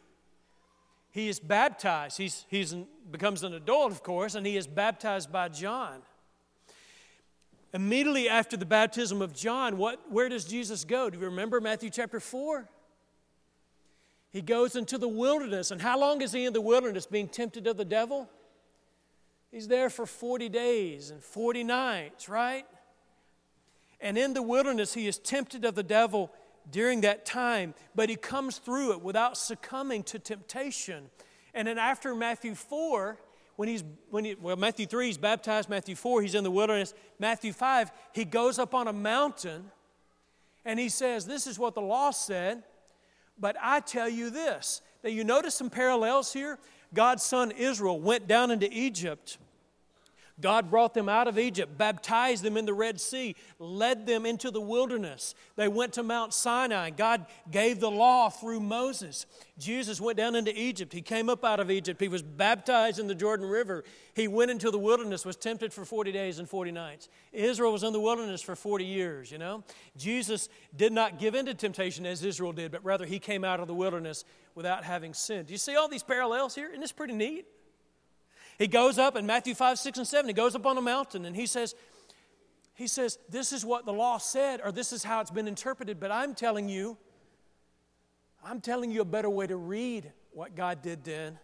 he 1.12 1.30
is 1.30 1.40
baptized. 1.40 2.18
He's, 2.18 2.46
he's 2.50 2.76
becomes 3.12 3.44
an 3.44 3.54
adult, 3.54 3.92
of 3.92 4.04
course, 4.04 4.36
and 4.36 4.46
he 4.46 4.58
is 4.58 4.68
baptized 4.68 5.32
by 5.32 5.50
John. 5.50 6.02
Immediately 7.74 8.28
after 8.28 8.58
the 8.58 8.66
baptism 8.66 9.22
of 9.22 9.34
John, 9.34 9.78
what, 9.78 10.12
where 10.12 10.28
does 10.28 10.46
Jesus 10.46 10.84
go? 10.84 11.10
Do 11.10 11.18
you 11.18 11.26
remember 11.26 11.62
Matthew 11.62 11.90
chapter 11.90 12.20
4? 12.20 12.68
He 14.32 14.42
goes 14.42 14.76
into 14.76 14.98
the 14.98 15.08
wilderness. 15.08 15.72
And 15.72 15.82
how 15.82 16.00
long 16.00 16.22
is 16.22 16.32
he 16.32 16.46
in 16.46 16.54
the 16.54 16.62
wilderness 16.62 17.06
being 17.06 17.28
tempted 17.28 17.68
of 17.68 17.78
the 17.78 17.86
devil? 17.86 18.30
He's 19.52 19.68
there 19.68 19.90
for 19.90 20.06
40 20.06 20.48
days 20.50 21.12
and 21.12 21.22
40 21.22 21.64
nights, 21.66 22.30
right? 22.30 22.66
And 24.02 24.18
in 24.18 24.34
the 24.34 24.42
wilderness, 24.42 24.94
he 24.94 25.08
is 25.08 25.18
tempted 25.18 25.64
of 25.64 25.76
the 25.76 25.84
devil 25.84 26.32
during 26.70 27.02
that 27.02 27.26
time, 27.26 27.74
but 27.96 28.10
he 28.10 28.16
comes 28.16 28.58
through 28.58 28.92
it 28.92 29.02
without 29.02 29.38
succumbing 29.38 30.04
to 30.04 30.20
temptation. 30.20 31.10
And 31.54 31.68
then 31.68 31.78
after 31.78 32.16
Matthew 32.16 32.56
4, 32.56 33.18
when 33.56 33.68
he's, 33.68 33.84
when 34.10 34.26
he, 34.26 34.36
well, 34.36 34.56
Matthew 34.56 34.86
3, 34.86 35.08
he's 35.08 35.18
baptized. 35.18 35.70
Matthew 35.70 35.96
4, 35.96 36.22
he's 36.22 36.36
in 36.36 36.44
the 36.44 36.52
wilderness. 36.52 36.94
Matthew 37.20 37.54
5, 37.54 37.92
he 38.14 38.26
goes 38.26 38.58
up 38.58 38.74
on 38.74 38.88
a 38.88 38.94
mountain 38.94 39.72
and 40.66 40.80
he 40.80 40.90
says, 40.90 41.26
This 41.26 41.48
is 41.48 41.60
what 41.60 41.76
the 41.76 41.82
law 41.82 42.12
said, 42.12 42.64
but 43.40 43.56
I 43.62 43.80
tell 43.80 44.10
you 44.10 44.30
this. 44.30 44.82
Now, 45.04 45.10
you 45.10 45.24
notice 45.24 45.56
some 45.56 45.70
parallels 45.70 46.32
here? 46.32 46.60
God's 46.94 47.24
son 47.24 47.52
Israel 47.52 48.00
went 48.00 48.28
down 48.28 48.52
into 48.52 48.72
Egypt. 48.72 49.38
God 50.42 50.70
brought 50.70 50.94
them 50.94 51.08
out 51.08 51.28
of 51.28 51.40
Egypt, 51.40 51.78
baptized 51.78 52.44
them 52.44 52.58
in 52.58 52.66
the 52.66 52.74
Red 52.74 53.00
Sea, 53.00 53.36
led 53.60 54.06
them 54.06 54.26
into 54.26 54.52
the 54.52 54.60
wilderness. 54.60 55.36
They 55.56 55.68
went 55.68 55.94
to 55.94 56.04
Mount 56.04 56.34
Sinai. 56.34 56.90
God 56.90 57.26
gave 57.50 57.80
the 57.80 57.92
law 57.92 58.30
through 58.30 58.60
Moses. 58.60 59.26
Jesus 59.58 60.02
went 60.02 60.18
down 60.18 60.36
into 60.36 60.60
Egypt. 60.60 60.92
He 60.92 61.02
came 61.02 61.30
up 61.30 61.46
out 61.46 61.60
of 61.60 61.70
Egypt. 61.70 62.02
He 62.02 62.08
was 62.08 62.22
baptized 62.22 63.00
in 63.00 63.08
the 63.08 63.16
Jordan 63.16 63.48
River. 63.48 63.84
He 64.14 64.28
went 64.28 64.52
into 64.52 64.72
the 64.72 64.80
wilderness, 64.80 65.24
was 65.24 65.36
tempted 65.36 65.72
for 65.72 65.86
40 65.86 66.12
days 66.12 66.40
and 66.40 66.50
40 66.50 66.72
nights. 66.72 67.08
Israel 67.32 67.72
was 67.72 67.84
in 67.84 67.94
the 67.94 68.00
wilderness 68.00 68.42
for 68.42 68.56
40 68.56 68.84
years, 68.84 69.32
you 69.32 69.38
know. 69.38 69.64
Jesus 69.96 70.50
did 70.76 70.92
not 70.92 71.20
give 71.20 71.36
in 71.36 71.46
to 71.46 71.54
temptation 71.54 72.06
as 72.06 72.24
Israel 72.24 72.52
did, 72.52 72.72
but 72.72 72.84
rather 72.84 73.06
he 73.06 73.20
came 73.20 73.44
out 73.44 73.60
of 73.60 73.68
the 73.68 73.74
wilderness 73.74 74.26
without 74.56 74.84
having 74.84 75.14
sinned. 75.14 75.48
Do 75.48 75.54
you 75.54 75.58
see 75.58 75.76
all 75.76 75.88
these 75.88 76.04
parallels 76.04 76.56
here? 76.56 76.68
Isn't 76.70 76.82
this 76.82 76.92
pretty 76.92 77.14
neat? 77.14 77.46
He 78.62 78.68
goes 78.68 79.00
up 79.00 79.16
in 79.16 79.26
Matthew 79.26 79.56
5, 79.56 79.80
6, 79.80 79.98
and 79.98 80.08
7. 80.08 80.30
He 80.30 80.34
goes 80.34 80.54
up 80.54 80.68
on 80.68 80.78
a 80.78 80.84
mountain 80.84 81.26
and 81.26 81.36
he 81.36 81.48
says, 81.48 81.74
he 82.76 82.86
says, 82.86 83.18
This 83.28 83.52
is 83.52 83.66
what 83.66 83.88
the 83.88 83.92
law 83.92 84.20
said, 84.20 84.62
or 84.64 84.72
this 84.72 84.94
is 84.94 85.04
how 85.04 85.20
it's 85.20 85.32
been 85.32 85.48
interpreted, 85.48 86.00
but 86.00 86.12
I'm 86.12 86.36
telling 86.36 86.70
you, 86.70 86.96
I'm 88.46 88.62
telling 88.62 88.92
you 88.92 89.02
a 89.02 89.06
better 89.06 89.32
way 89.32 89.48
to 89.48 89.56
read 89.56 90.12
what 90.32 90.56
God 90.56 90.84
did 90.84 91.04
then. 91.04 91.40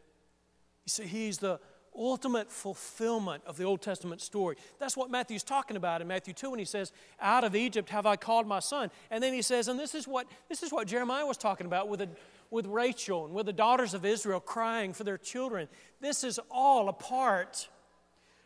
You 0.85 0.89
see, 0.89 1.05
He's 1.05 1.39
the 1.39 1.59
ultimate 1.97 2.51
fulfillment 2.51 3.41
of 3.47 3.57
the 3.57 3.63
Old 3.63 3.81
Testament 3.81 4.21
story. 4.21 4.55
That's 4.77 4.95
what 4.95 5.09
Matthew's 5.09 5.41
talking 5.41 5.75
about 5.75 6.01
in 6.01 6.07
Matthew 6.07 6.35
2 6.35 6.51
when 6.51 6.59
he 6.59 6.65
says, 6.65 6.91
Out 7.19 7.43
of 7.43 7.55
Egypt 7.55 7.89
have 7.89 8.05
I 8.05 8.15
called 8.15 8.45
my 8.45 8.59
son. 8.59 8.91
And 9.09 9.23
then 9.23 9.33
he 9.33 9.41
says, 9.41 9.67
and 9.67 9.79
this 9.79 9.95
is 9.95 10.07
what 10.07 10.27
this 10.49 10.61
is 10.61 10.71
what 10.71 10.87
Jeremiah 10.87 11.25
was 11.25 11.37
talking 11.37 11.65
about 11.65 11.89
with 11.89 12.01
a 12.01 12.09
with 12.49 12.65
Rachel 12.65 13.25
and 13.25 13.33
with 13.33 13.45
the 13.45 13.53
daughters 13.53 13.93
of 13.93 14.05
Israel 14.05 14.39
crying 14.39 14.93
for 14.93 15.03
their 15.03 15.17
children. 15.17 15.67
This 15.99 16.23
is 16.23 16.39
all 16.49 16.89
a 16.89 16.93
part 16.93 17.69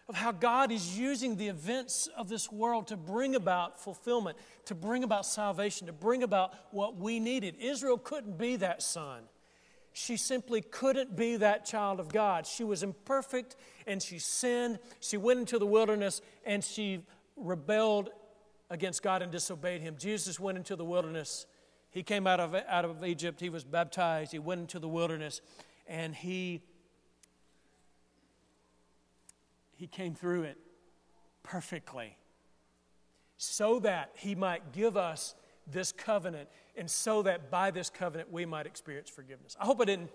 of 0.09 0.15
how 0.15 0.31
God 0.31 0.71
is 0.71 0.99
using 0.99 1.37
the 1.37 1.47
events 1.47 2.07
of 2.17 2.27
this 2.27 2.51
world 2.51 2.87
to 2.87 2.97
bring 2.97 3.35
about 3.35 3.79
fulfillment, 3.79 4.37
to 4.65 4.75
bring 4.75 5.03
about 5.03 5.25
salvation, 5.25 5.87
to 5.87 5.93
bring 5.93 6.23
about 6.23 6.53
what 6.71 6.97
we 6.97 7.19
needed. 7.19 7.55
Israel 7.59 7.97
couldn't 7.97 8.37
be 8.37 8.57
that 8.57 8.81
son. 8.81 9.21
She 9.93 10.17
simply 10.17 10.61
couldn't 10.61 11.15
be 11.15 11.37
that 11.37 11.65
child 11.65 11.99
of 11.99 12.09
God. 12.09 12.45
She 12.45 12.63
was 12.63 12.83
imperfect 12.83 13.55
and 13.87 14.01
she 14.01 14.19
sinned. 14.19 14.79
She 14.99 15.17
went 15.17 15.39
into 15.39 15.59
the 15.59 15.65
wilderness 15.65 16.21
and 16.45 16.63
she 16.63 17.03
rebelled 17.35 18.09
against 18.69 19.03
God 19.03 19.21
and 19.21 19.31
disobeyed 19.31 19.81
Him. 19.81 19.95
Jesus 19.97 20.39
went 20.39 20.57
into 20.57 20.75
the 20.75 20.85
wilderness 20.85 21.45
he 21.91 22.03
came 22.03 22.25
out 22.25 22.39
of, 22.39 22.55
out 22.55 22.85
of 22.85 23.03
Egypt, 23.03 23.39
he 23.39 23.49
was 23.49 23.63
baptized, 23.63 24.31
he 24.31 24.39
went 24.39 24.61
into 24.61 24.79
the 24.79 24.87
wilderness, 24.87 25.41
and 25.87 26.15
he, 26.15 26.61
he 29.75 29.87
came 29.87 30.15
through 30.15 30.43
it 30.43 30.57
perfectly 31.43 32.17
so 33.37 33.79
that 33.79 34.11
he 34.15 34.35
might 34.35 34.71
give 34.71 34.95
us 34.95 35.35
this 35.67 35.91
covenant 35.91 36.47
and 36.75 36.89
so 36.89 37.21
that 37.23 37.51
by 37.51 37.71
this 37.71 37.89
covenant 37.89 38.31
we 38.31 38.45
might 38.45 38.65
experience 38.65 39.09
forgiveness. 39.09 39.55
I 39.59 39.65
hope 39.65 39.81
I 39.81 39.85
didn't 39.85 40.09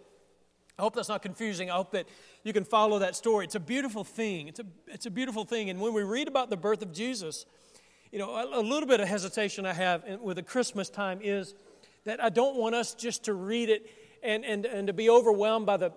I 0.79 0.83
hope 0.83 0.95
that's 0.95 1.09
not 1.09 1.23
confusing. 1.23 1.71
I 1.71 1.77
hope 1.77 1.93
that 1.93 2.07
you 2.45 2.53
can 2.53 2.65
follow 2.65 2.99
that 2.99 3.17
story. 3.17 3.47
It's 3.47 3.55
a 3.55 3.61
beautiful 3.61 4.05
thing. 4.05 4.49
It's 4.49 4.61
a, 4.61 4.67
it's 4.87 5.07
a 5.07 5.11
beautiful 5.11 5.45
thing. 5.45 5.71
And 5.71 5.81
when 5.81 5.95
we 5.95 6.03
read 6.03 6.29
about 6.29 6.51
the 6.51 6.57
birth 6.57 6.83
of 6.83 6.93
Jesus, 6.93 7.47
you 8.13 8.19
know, 8.19 8.35
a, 8.35 8.61
a 8.61 8.61
little 8.61 8.87
bit 8.87 9.01
of 9.01 9.09
hesitation 9.09 9.65
I 9.65 9.73
have 9.73 10.05
with 10.21 10.37
the 10.37 10.43
Christmas 10.43 10.91
time 10.91 11.21
is 11.23 11.55
that 12.07 12.23
I 12.23 12.31
don't 12.31 12.57
want 12.57 12.75
us 12.75 12.95
just 12.95 13.25
to 13.25 13.35
read 13.35 13.69
it 13.69 13.91
and, 14.23 14.45
and, 14.45 14.65
and 14.65 14.87
to 14.87 14.93
be 14.93 15.11
overwhelmed 15.11 15.67
by 15.67 15.77
the 15.77 15.93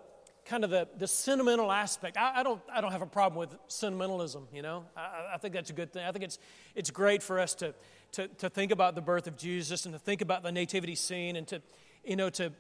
kind 0.45 0.63
of 0.63 0.69
the, 0.69 0.88
the 0.98 1.08
sentimental 1.08 1.72
aspect. 1.72 2.17
I, 2.17 2.39
I 2.39 2.43
don't, 2.43 2.62
I 2.74 2.82
don't 2.82 2.91
have 2.91 3.02
a 3.02 3.08
problem 3.08 3.39
with 3.39 3.56
sentimentalism, 3.67 4.48
you 4.54 4.62
know. 4.62 4.86
I, 4.98 5.36
I 5.36 5.38
think 5.38 5.54
that's 5.54 5.69
a 5.69 5.74
good 5.74 5.93
thing. 5.93 6.06
I 6.06 6.12
think 6.12 6.26
it's, 6.26 6.39
it's 6.76 6.89
great 6.89 7.22
for 7.22 7.39
us 7.39 7.54
to, 7.56 7.74
to, 8.13 8.28
to 8.28 8.50
think 8.50 8.72
about 8.72 8.95
the 8.95 9.02
birth 9.02 9.28
of 9.28 9.38
Jesus 9.38 9.86
and 9.86 9.93
to 9.93 10.00
think 10.00 10.22
about 10.22 10.43
the 10.43 10.52
nativity 10.52 10.95
scene 10.95 11.36
and 11.36 11.48
to, 11.48 11.62
you 12.04 12.15
know, 12.15 12.30
to, 12.32 12.52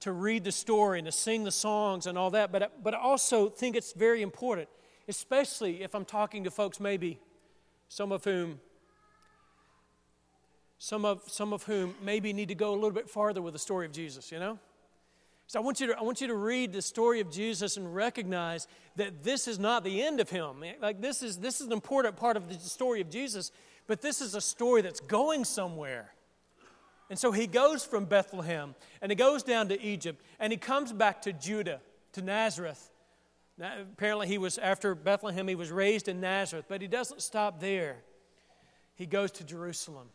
to 0.00 0.12
read 0.12 0.44
the 0.44 0.52
story 0.52 0.98
and 0.98 1.06
to 1.06 1.12
sing 1.12 1.44
the 1.44 1.50
songs 1.50 2.06
and 2.06 2.16
all 2.16 2.30
that, 2.30 2.52
but, 2.52 2.82
but 2.84 2.94
I 2.94 2.98
also 2.98 3.48
think 3.48 3.74
it's 3.74 3.92
very 3.92 4.22
important, 4.22 4.68
especially 5.08 5.82
if 5.82 5.94
I'm 5.94 6.04
talking 6.04 6.44
to 6.44 6.50
folks 6.50 6.78
maybe 6.78 7.18
some 7.88 8.12
of 8.12 8.22
whom 8.22 8.60
some 10.78 11.04
of, 11.04 11.22
some 11.26 11.52
of 11.52 11.62
whom 11.64 11.94
maybe 12.02 12.32
need 12.32 12.48
to 12.48 12.54
go 12.54 12.72
a 12.72 12.74
little 12.74 12.90
bit 12.90 13.08
farther 13.08 13.40
with 13.40 13.52
the 13.52 13.58
story 13.58 13.86
of 13.86 13.92
Jesus, 13.92 14.30
you 14.30 14.38
know? 14.38 14.58
So 15.46 15.60
I 15.60 15.62
want, 15.62 15.80
you 15.80 15.88
to, 15.88 15.98
I 15.98 16.02
want 16.02 16.20
you 16.20 16.26
to 16.28 16.34
read 16.34 16.72
the 16.72 16.82
story 16.82 17.20
of 17.20 17.30
Jesus 17.30 17.76
and 17.76 17.94
recognize 17.94 18.66
that 18.96 19.22
this 19.22 19.46
is 19.46 19.58
not 19.58 19.84
the 19.84 20.02
end 20.02 20.18
of 20.20 20.30
him. 20.30 20.64
Like 20.80 21.00
this 21.00 21.22
is, 21.22 21.36
this 21.38 21.60
is 21.60 21.66
an 21.66 21.72
important 21.72 22.16
part 22.16 22.36
of 22.36 22.48
the 22.48 22.58
story 22.58 23.00
of 23.00 23.10
Jesus, 23.10 23.52
but 23.86 24.00
this 24.00 24.20
is 24.20 24.34
a 24.34 24.40
story 24.40 24.80
that's 24.80 25.00
going 25.00 25.44
somewhere. 25.44 26.10
And 27.10 27.18
so 27.18 27.30
he 27.30 27.46
goes 27.46 27.84
from 27.84 28.06
Bethlehem 28.06 28.74
and 29.02 29.12
he 29.12 29.16
goes 29.16 29.42
down 29.42 29.68
to 29.68 29.80
Egypt 29.80 30.22
and 30.40 30.50
he 30.50 30.56
comes 30.56 30.92
back 30.92 31.22
to 31.22 31.32
Judah, 31.32 31.80
to 32.12 32.22
Nazareth. 32.22 32.90
Now, 33.58 33.74
apparently, 33.80 34.26
he 34.26 34.38
was, 34.38 34.58
after 34.58 34.94
Bethlehem, 34.94 35.46
he 35.46 35.54
was 35.54 35.70
raised 35.70 36.08
in 36.08 36.20
Nazareth, 36.20 36.64
but 36.68 36.80
he 36.80 36.88
doesn't 36.88 37.22
stop 37.22 37.60
there. 37.60 37.98
He 38.96 39.06
goes 39.06 39.30
to 39.32 39.44
Jerusalem. 39.44 40.08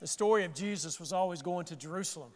The 0.00 0.06
story 0.06 0.44
of 0.44 0.54
Jesus 0.54 0.98
was 1.00 1.12
always 1.12 1.42
going 1.42 1.66
to 1.66 1.76
Jerusalem. 1.76 2.30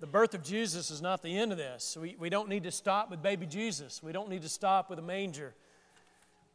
The 0.00 0.06
birth 0.06 0.34
of 0.34 0.42
Jesus 0.42 0.90
is 0.90 1.02
not 1.02 1.22
the 1.22 1.36
end 1.36 1.52
of 1.52 1.58
this. 1.58 1.96
We, 2.00 2.16
we 2.18 2.30
don't 2.30 2.48
need 2.48 2.62
to 2.62 2.70
stop 2.70 3.10
with 3.10 3.22
baby 3.22 3.46
Jesus. 3.46 4.02
We 4.02 4.12
don't 4.12 4.30
need 4.30 4.42
to 4.42 4.48
stop 4.48 4.88
with 4.88 4.98
a 4.98 5.02
manger. 5.02 5.54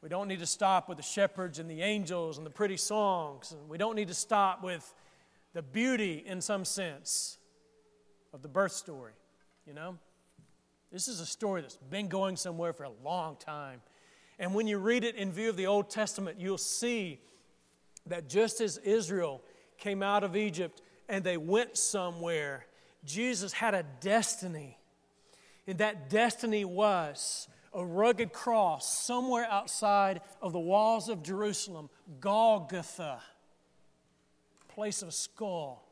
We 0.02 0.10
don't 0.10 0.28
need 0.28 0.40
to 0.40 0.48
stop 0.48 0.90
with 0.90 0.98
the 0.98 1.04
shepherds 1.04 1.60
and 1.60 1.70
the 1.70 1.82
angels 1.82 2.38
and 2.38 2.46
the 2.46 2.52
pretty 2.52 2.78
songs. 2.78 3.56
We 3.70 3.78
don't 3.78 3.96
need 3.96 4.08
to 4.08 4.16
stop 4.16 4.64
with 4.64 4.94
the 5.54 5.62
beauty, 5.62 6.24
in 6.26 6.42
some 6.42 6.66
sense, 6.66 7.38
of 8.34 8.42
the 8.42 8.48
birth 8.48 8.72
story. 8.72 9.14
You 9.68 9.74
know? 9.74 9.98
This 10.92 11.08
is 11.08 11.20
a 11.20 11.26
story 11.26 11.62
that's 11.62 11.78
been 11.78 12.08
going 12.08 12.38
somewhere 12.38 12.74
for 12.74 12.84
a 12.84 12.92
long 13.04 13.36
time. 13.36 13.82
And 14.40 14.54
when 14.54 14.68
you 14.68 14.80
read 14.80 15.04
it 15.04 15.16
in 15.16 15.32
view 15.32 15.50
of 15.50 15.58
the 15.58 15.68
Old 15.68 15.90
Testament, 15.90 16.40
you'll 16.40 16.58
see 16.58 17.20
that 18.08 18.30
just 18.30 18.62
as 18.62 18.78
Israel 18.80 19.42
came 19.78 20.04
out 20.04 20.24
of 20.24 20.36
Egypt 20.36 20.82
and 21.10 21.24
they 21.24 21.38
went 21.38 21.78
somewhere, 21.78 22.66
Jesus 23.04 23.54
had 23.54 23.74
a 23.74 23.84
destiny. 24.00 24.78
And 25.68 25.78
that 25.80 26.10
destiny 26.10 26.66
was 26.66 27.48
a 27.74 27.84
rugged 27.84 28.32
cross 28.32 28.98
somewhere 28.98 29.46
outside 29.50 30.22
of 30.42 30.54
the 30.54 30.60
walls 30.60 31.10
of 31.10 31.24
Jerusalem, 31.24 31.90
Golgotha, 32.20 33.22
place 34.70 35.02
of 35.02 35.14
skull. 35.14 35.84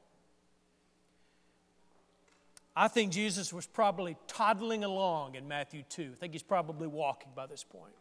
I 2.75 2.87
think 2.87 3.11
Jesus 3.11 3.53
was 3.53 3.67
probably 3.67 4.17
toddling 4.27 4.83
along 4.83 5.35
in 5.35 5.47
Matthew 5.47 5.83
2. 5.89 6.11
I 6.13 6.15
think 6.15 6.33
he's 6.33 6.41
probably 6.41 6.87
walking 6.87 7.29
by 7.35 7.45
this 7.45 7.63
point. 7.63 7.93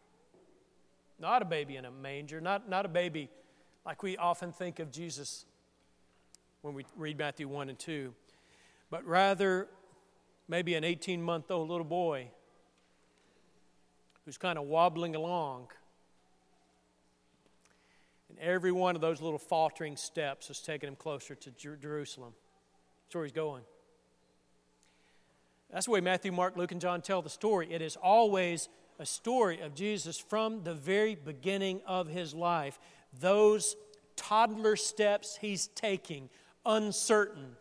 Not 1.19 1.41
a 1.41 1.45
baby 1.45 1.75
in 1.75 1.85
a 1.85 1.91
manger, 1.91 2.41
not, 2.41 2.67
not 2.67 2.85
a 2.85 2.89
baby 2.89 3.29
like 3.85 4.03
we 4.03 4.17
often 4.17 4.51
think 4.51 4.79
of 4.79 4.91
Jesus 4.91 5.45
when 6.61 6.73
we 6.73 6.85
read 6.95 7.17
Matthew 7.17 7.47
1 7.47 7.69
and 7.69 7.77
2, 7.77 8.13
but 8.89 9.05
rather 9.05 9.67
maybe 10.47 10.75
an 10.75 10.83
18 10.83 11.21
month 11.21 11.51
old 11.51 11.69
little 11.69 11.85
boy 11.85 12.29
who's 14.25 14.37
kind 14.37 14.57
of 14.57 14.65
wobbling 14.65 15.15
along. 15.15 15.67
And 18.29 18.39
every 18.39 18.71
one 18.71 18.95
of 18.95 19.01
those 19.01 19.21
little 19.21 19.39
faltering 19.39 19.97
steps 19.97 20.47
has 20.47 20.59
taken 20.59 20.87
him 20.87 20.95
closer 20.95 21.35
to 21.35 21.51
Jer- 21.51 21.77
Jerusalem. 21.77 22.33
That's 23.05 23.15
where 23.15 23.25
he's 23.25 23.33
going. 23.33 23.63
That's 25.71 25.85
the 25.85 25.91
way 25.91 26.01
Matthew, 26.01 26.31
Mark, 26.31 26.55
Luke, 26.55 26.71
and 26.71 26.79
John 26.79 27.01
tell 27.01 27.21
the 27.21 27.29
story. 27.29 27.71
It 27.71 27.81
is 27.81 27.95
always 27.95 28.69
a 28.99 29.05
story 29.05 29.59
of 29.59 29.73
Jesus 29.73 30.17
from 30.17 30.63
the 30.63 30.73
very 30.73 31.15
beginning 31.15 31.81
of 31.85 32.07
his 32.07 32.33
life. 32.33 32.79
Those 33.19 33.75
toddler 34.15 34.75
steps 34.75 35.37
he's 35.39 35.67
taking, 35.67 36.29
uncertain, 36.65 37.55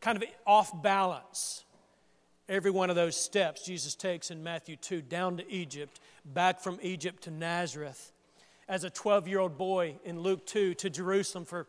kind 0.00 0.16
of 0.16 0.24
off 0.46 0.82
balance. 0.82 1.64
Every 2.48 2.70
one 2.70 2.88
of 2.88 2.96
those 2.96 3.16
steps 3.16 3.64
Jesus 3.64 3.94
takes 3.94 4.30
in 4.30 4.42
Matthew 4.42 4.76
2 4.76 5.02
down 5.02 5.36
to 5.36 5.50
Egypt, 5.50 6.00
back 6.24 6.60
from 6.60 6.78
Egypt 6.82 7.24
to 7.24 7.30
Nazareth, 7.30 8.12
as 8.68 8.84
a 8.84 8.90
12 8.90 9.28
year 9.28 9.38
old 9.38 9.58
boy 9.58 9.98
in 10.04 10.20
Luke 10.20 10.46
2 10.46 10.74
to 10.74 10.90
Jerusalem 10.90 11.44
for, 11.44 11.66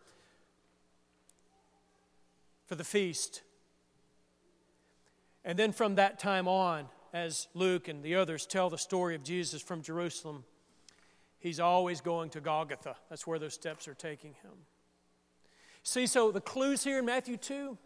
for 2.65 2.75
the 2.75 2.83
feast. 2.83 3.41
And 5.43 5.57
then 5.57 5.71
from 5.71 5.95
that 5.95 6.19
time 6.19 6.47
on, 6.47 6.85
as 7.13 7.47
Luke 7.53 7.87
and 7.87 8.03
the 8.03 8.15
others 8.15 8.45
tell 8.45 8.69
the 8.69 8.77
story 8.77 9.15
of 9.15 9.23
Jesus 9.23 9.61
from 9.61 9.81
Jerusalem, 9.81 10.43
he's 11.39 11.59
always 11.59 12.01
going 12.01 12.29
to 12.31 12.41
Golgotha. 12.41 12.95
That's 13.09 13.25
where 13.25 13.39
those 13.39 13.53
steps 13.53 13.87
are 13.87 13.93
taking 13.93 14.33
him. 14.43 14.51
See, 15.83 16.05
so 16.07 16.31
the 16.31 16.41
clues 16.41 16.83
here 16.83 16.99
in 16.99 17.05
Matthew 17.05 17.37
2, 17.37 17.77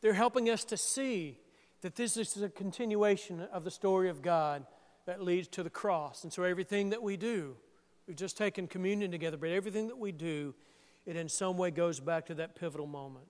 they're 0.00 0.12
helping 0.12 0.48
us 0.48 0.64
to 0.64 0.76
see 0.76 1.38
that 1.80 1.96
this 1.96 2.16
is 2.16 2.40
a 2.42 2.48
continuation 2.48 3.40
of 3.52 3.64
the 3.64 3.70
story 3.70 4.08
of 4.08 4.22
God 4.22 4.66
that 5.06 5.22
leads 5.22 5.48
to 5.48 5.62
the 5.62 5.70
cross. 5.70 6.24
And 6.24 6.32
so 6.32 6.42
everything 6.42 6.90
that 6.90 7.02
we 7.02 7.16
do, 7.16 7.56
we've 8.06 8.16
just 8.16 8.36
taken 8.36 8.66
communion 8.66 9.10
together, 9.10 9.36
but 9.36 9.50
everything 9.50 9.88
that 9.88 9.98
we 9.98 10.12
do, 10.12 10.54
it 11.06 11.16
in 11.16 11.28
some 11.28 11.56
way 11.56 11.70
goes 11.70 12.00
back 12.00 12.26
to 12.26 12.34
that 12.34 12.56
pivotal 12.56 12.86
moment. 12.86 13.26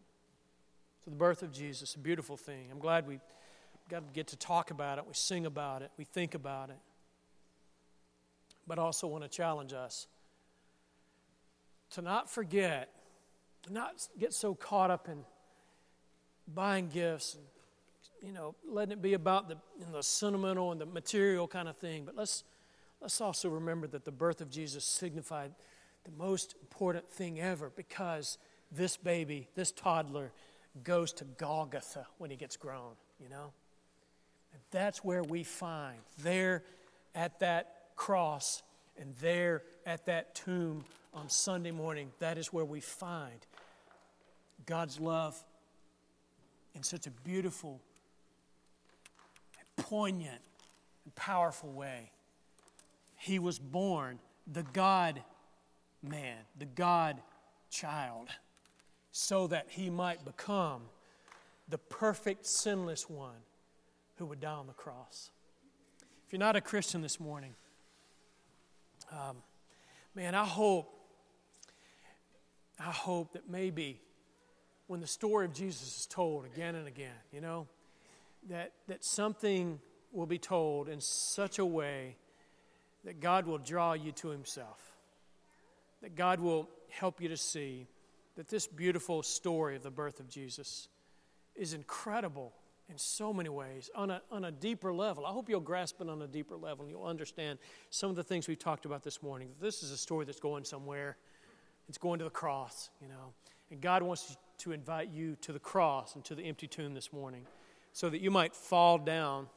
To 1.04 1.10
the 1.10 1.16
birth 1.16 1.42
of 1.42 1.52
Jesus, 1.52 1.94
a 1.94 1.98
beautiful 1.98 2.36
thing. 2.36 2.68
I'm 2.72 2.78
glad 2.78 3.06
we 3.06 3.20
got 3.88 4.06
to 4.06 4.12
get 4.12 4.26
to 4.28 4.36
talk 4.36 4.70
about 4.70 4.98
it, 4.98 5.04
we 5.06 5.14
sing 5.14 5.46
about 5.46 5.82
it, 5.82 5.90
we 5.96 6.04
think 6.04 6.34
about 6.34 6.70
it. 6.70 6.78
But 8.66 8.78
also 8.78 9.06
want 9.06 9.22
to 9.22 9.28
challenge 9.28 9.72
us 9.72 10.08
to 11.90 12.02
not 12.02 12.28
forget, 12.28 12.90
not 13.70 14.06
get 14.18 14.32
so 14.34 14.54
caught 14.54 14.90
up 14.90 15.08
in 15.08 15.24
buying 16.52 16.88
gifts 16.88 17.34
and 17.34 17.44
you 18.22 18.32
know, 18.32 18.54
letting 18.68 18.92
it 18.92 19.02
be 19.02 19.14
about 19.14 19.48
the, 19.48 19.56
the 19.92 20.02
sentimental 20.02 20.72
and 20.72 20.80
the 20.80 20.86
material 20.86 21.46
kind 21.46 21.68
of 21.68 21.76
thing. 21.76 22.04
But 22.04 22.16
let's, 22.16 22.44
let's 23.00 23.20
also 23.20 23.48
remember 23.48 23.86
that 23.88 24.04
the 24.04 24.10
birth 24.10 24.40
of 24.40 24.50
Jesus 24.50 24.84
signified 24.84 25.52
the 26.04 26.10
most 26.12 26.54
important 26.60 27.08
thing 27.10 27.40
ever 27.40 27.70
because 27.74 28.38
this 28.72 28.96
baby, 28.96 29.48
this 29.54 29.70
toddler, 29.70 30.32
goes 30.82 31.12
to 31.14 31.24
Golgotha 31.24 32.06
when 32.18 32.30
he 32.30 32.36
gets 32.36 32.56
grown, 32.56 32.92
you 33.22 33.28
know? 33.28 33.52
And 34.52 34.62
that's 34.70 35.04
where 35.04 35.22
we 35.22 35.42
find, 35.42 35.98
there 36.18 36.64
at 37.14 37.38
that 37.40 37.75
cross 37.96 38.62
and 38.98 39.14
there 39.20 39.62
at 39.84 40.06
that 40.06 40.34
tomb 40.34 40.84
on 41.12 41.28
Sunday 41.28 41.70
morning, 41.70 42.12
that 42.18 42.38
is 42.38 42.52
where 42.52 42.64
we 42.64 42.80
find 42.80 43.46
God's 44.66 45.00
love 45.00 45.42
in 46.74 46.82
such 46.82 47.06
a 47.06 47.10
beautiful 47.10 47.80
poignant 49.76 50.40
and 51.04 51.14
powerful 51.14 51.72
way. 51.72 52.10
He 53.16 53.38
was 53.38 53.58
born 53.58 54.18
the 54.46 54.62
God 54.62 55.22
man, 56.02 56.38
the 56.58 56.66
God 56.66 57.20
child, 57.70 58.28
so 59.10 59.46
that 59.46 59.66
he 59.70 59.90
might 59.90 60.24
become 60.24 60.82
the 61.68 61.78
perfect, 61.78 62.46
sinless 62.46 63.08
one 63.08 63.42
who 64.16 64.26
would 64.26 64.40
die 64.40 64.52
on 64.52 64.66
the 64.66 64.72
cross. 64.72 65.30
If 66.26 66.32
you're 66.32 66.40
not 66.40 66.56
a 66.56 66.60
Christian 66.60 67.00
this 67.00 67.18
morning, 67.18 67.54
um, 69.10 69.36
man, 70.14 70.34
I 70.34 70.44
hope, 70.44 70.92
I 72.78 72.90
hope 72.90 73.32
that 73.32 73.48
maybe 73.48 74.00
when 74.86 75.00
the 75.00 75.06
story 75.06 75.46
of 75.46 75.52
Jesus 75.52 75.98
is 75.98 76.06
told 76.06 76.44
again 76.44 76.74
and 76.74 76.86
again, 76.86 77.14
you 77.32 77.40
know, 77.40 77.66
that, 78.48 78.72
that 78.88 79.04
something 79.04 79.80
will 80.12 80.26
be 80.26 80.38
told 80.38 80.88
in 80.88 81.00
such 81.00 81.58
a 81.58 81.66
way 81.66 82.16
that 83.04 83.20
God 83.20 83.46
will 83.46 83.58
draw 83.58 83.92
you 83.92 84.12
to 84.12 84.28
Himself, 84.28 84.80
that 86.02 86.14
God 86.14 86.40
will 86.40 86.68
help 86.88 87.20
you 87.20 87.28
to 87.28 87.36
see 87.36 87.86
that 88.36 88.48
this 88.48 88.66
beautiful 88.66 89.22
story 89.22 89.76
of 89.76 89.82
the 89.82 89.90
birth 89.90 90.20
of 90.20 90.28
Jesus 90.28 90.88
is 91.54 91.72
incredible 91.72 92.52
in 92.88 92.98
so 92.98 93.32
many 93.32 93.48
ways 93.48 93.90
on 93.94 94.10
a, 94.10 94.22
on 94.30 94.44
a 94.44 94.52
deeper 94.52 94.92
level. 94.92 95.26
I 95.26 95.30
hope 95.30 95.48
you'll 95.48 95.60
grasp 95.60 96.00
it 96.00 96.08
on 96.08 96.22
a 96.22 96.26
deeper 96.26 96.56
level 96.56 96.84
and 96.84 96.90
you'll 96.90 97.04
understand 97.04 97.58
some 97.90 98.10
of 98.10 98.16
the 98.16 98.22
things 98.22 98.46
we've 98.46 98.58
talked 98.58 98.84
about 98.84 99.02
this 99.02 99.22
morning. 99.22 99.48
This 99.60 99.82
is 99.82 99.90
a 99.90 99.96
story 99.96 100.24
that's 100.24 100.40
going 100.40 100.64
somewhere, 100.64 101.16
it's 101.88 101.98
going 101.98 102.18
to 102.18 102.24
the 102.24 102.30
cross, 102.30 102.90
you 103.00 103.08
know. 103.08 103.32
And 103.70 103.80
God 103.80 104.02
wants 104.02 104.36
to 104.58 104.72
invite 104.72 105.10
you 105.10 105.36
to 105.42 105.52
the 105.52 105.58
cross 105.58 106.14
and 106.14 106.24
to 106.24 106.34
the 106.34 106.42
empty 106.42 106.66
tomb 106.66 106.94
this 106.94 107.12
morning 107.12 107.42
so 107.92 108.08
that 108.08 108.20
you 108.20 108.30
might 108.30 108.54
fall 108.54 108.98
down, 108.98 109.48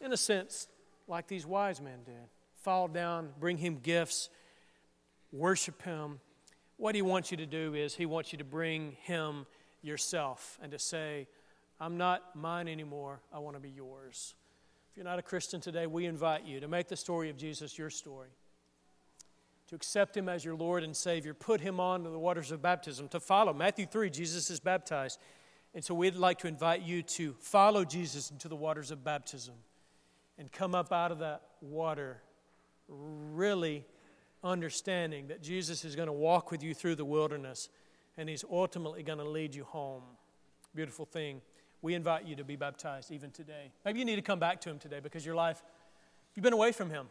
in 0.00 0.12
a 0.12 0.16
sense, 0.16 0.68
like 1.06 1.28
these 1.28 1.46
wise 1.46 1.80
men 1.80 2.00
did. 2.04 2.28
Fall 2.54 2.88
down, 2.88 3.30
bring 3.40 3.56
Him 3.56 3.78
gifts, 3.82 4.28
worship 5.32 5.80
Him. 5.82 6.20
What 6.76 6.94
He 6.94 7.02
wants 7.02 7.30
you 7.30 7.36
to 7.38 7.46
do 7.46 7.74
is 7.74 7.94
He 7.94 8.04
wants 8.04 8.32
you 8.32 8.38
to 8.38 8.44
bring 8.44 8.96
Him 9.02 9.46
yourself 9.80 10.58
and 10.60 10.72
to 10.72 10.78
say, 10.78 11.28
I'm 11.80 11.96
not 11.96 12.34
mine 12.34 12.68
anymore. 12.68 13.20
I 13.32 13.38
want 13.38 13.56
to 13.56 13.60
be 13.60 13.70
yours. 13.70 14.34
If 14.90 14.96
you're 14.96 15.04
not 15.04 15.18
a 15.18 15.22
Christian 15.22 15.60
today, 15.60 15.86
we 15.86 16.06
invite 16.06 16.44
you 16.44 16.60
to 16.60 16.68
make 16.68 16.88
the 16.88 16.96
story 16.96 17.30
of 17.30 17.36
Jesus 17.36 17.78
your 17.78 17.90
story, 17.90 18.30
to 19.68 19.76
accept 19.76 20.16
Him 20.16 20.28
as 20.28 20.44
your 20.44 20.56
Lord 20.56 20.82
and 20.82 20.96
Savior, 20.96 21.34
put 21.34 21.60
Him 21.60 21.78
on 21.78 22.02
to 22.04 22.10
the 22.10 22.18
waters 22.18 22.50
of 22.50 22.60
baptism, 22.60 23.06
to 23.08 23.20
follow. 23.20 23.52
Matthew 23.52 23.86
3, 23.86 24.10
Jesus 24.10 24.50
is 24.50 24.58
baptized. 24.58 25.20
And 25.74 25.84
so 25.84 25.94
we'd 25.94 26.16
like 26.16 26.38
to 26.38 26.48
invite 26.48 26.82
you 26.82 27.02
to 27.02 27.34
follow 27.38 27.84
Jesus 27.84 28.30
into 28.30 28.48
the 28.48 28.56
waters 28.56 28.90
of 28.90 29.04
baptism 29.04 29.54
and 30.38 30.50
come 30.50 30.74
up 30.74 30.92
out 30.92 31.12
of 31.12 31.18
that 31.20 31.42
water 31.60 32.22
really 32.88 33.84
understanding 34.42 35.28
that 35.28 35.42
Jesus 35.42 35.84
is 35.84 35.94
going 35.94 36.06
to 36.06 36.12
walk 36.12 36.50
with 36.50 36.62
you 36.62 36.72
through 36.72 36.94
the 36.94 37.04
wilderness 37.04 37.68
and 38.16 38.28
He's 38.28 38.44
ultimately 38.50 39.02
going 39.02 39.18
to 39.18 39.28
lead 39.28 39.54
you 39.54 39.64
home. 39.64 40.02
Beautiful 40.74 41.04
thing 41.04 41.40
we 41.82 41.94
invite 41.94 42.26
you 42.26 42.36
to 42.36 42.44
be 42.44 42.56
baptized 42.56 43.10
even 43.10 43.30
today. 43.30 43.70
Maybe 43.84 43.98
you 43.98 44.04
need 44.04 44.16
to 44.16 44.22
come 44.22 44.38
back 44.38 44.60
to 44.62 44.70
Him 44.70 44.78
today 44.78 45.00
because 45.00 45.24
your 45.24 45.34
life, 45.34 45.62
you've 46.34 46.42
been 46.42 46.52
away 46.52 46.72
from 46.72 46.90
Him. 46.90 47.06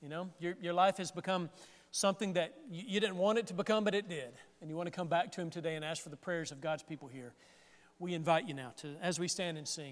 You 0.00 0.08
know, 0.08 0.30
your, 0.38 0.54
your 0.60 0.74
life 0.74 0.98
has 0.98 1.10
become 1.10 1.50
something 1.90 2.34
that 2.34 2.54
you, 2.70 2.84
you 2.86 3.00
didn't 3.00 3.16
want 3.16 3.38
it 3.38 3.46
to 3.48 3.54
become, 3.54 3.84
but 3.84 3.94
it 3.94 4.08
did. 4.08 4.34
And 4.60 4.70
you 4.70 4.76
want 4.76 4.86
to 4.86 4.92
come 4.92 5.08
back 5.08 5.32
to 5.32 5.40
Him 5.40 5.50
today 5.50 5.74
and 5.74 5.84
ask 5.84 6.02
for 6.02 6.10
the 6.10 6.16
prayers 6.16 6.52
of 6.52 6.60
God's 6.60 6.82
people 6.82 7.08
here. 7.08 7.32
We 7.98 8.14
invite 8.14 8.46
you 8.46 8.54
now 8.54 8.74
to, 8.78 8.94
as 9.00 9.18
we 9.18 9.26
stand 9.28 9.58
and 9.58 9.66
sing. 9.66 9.84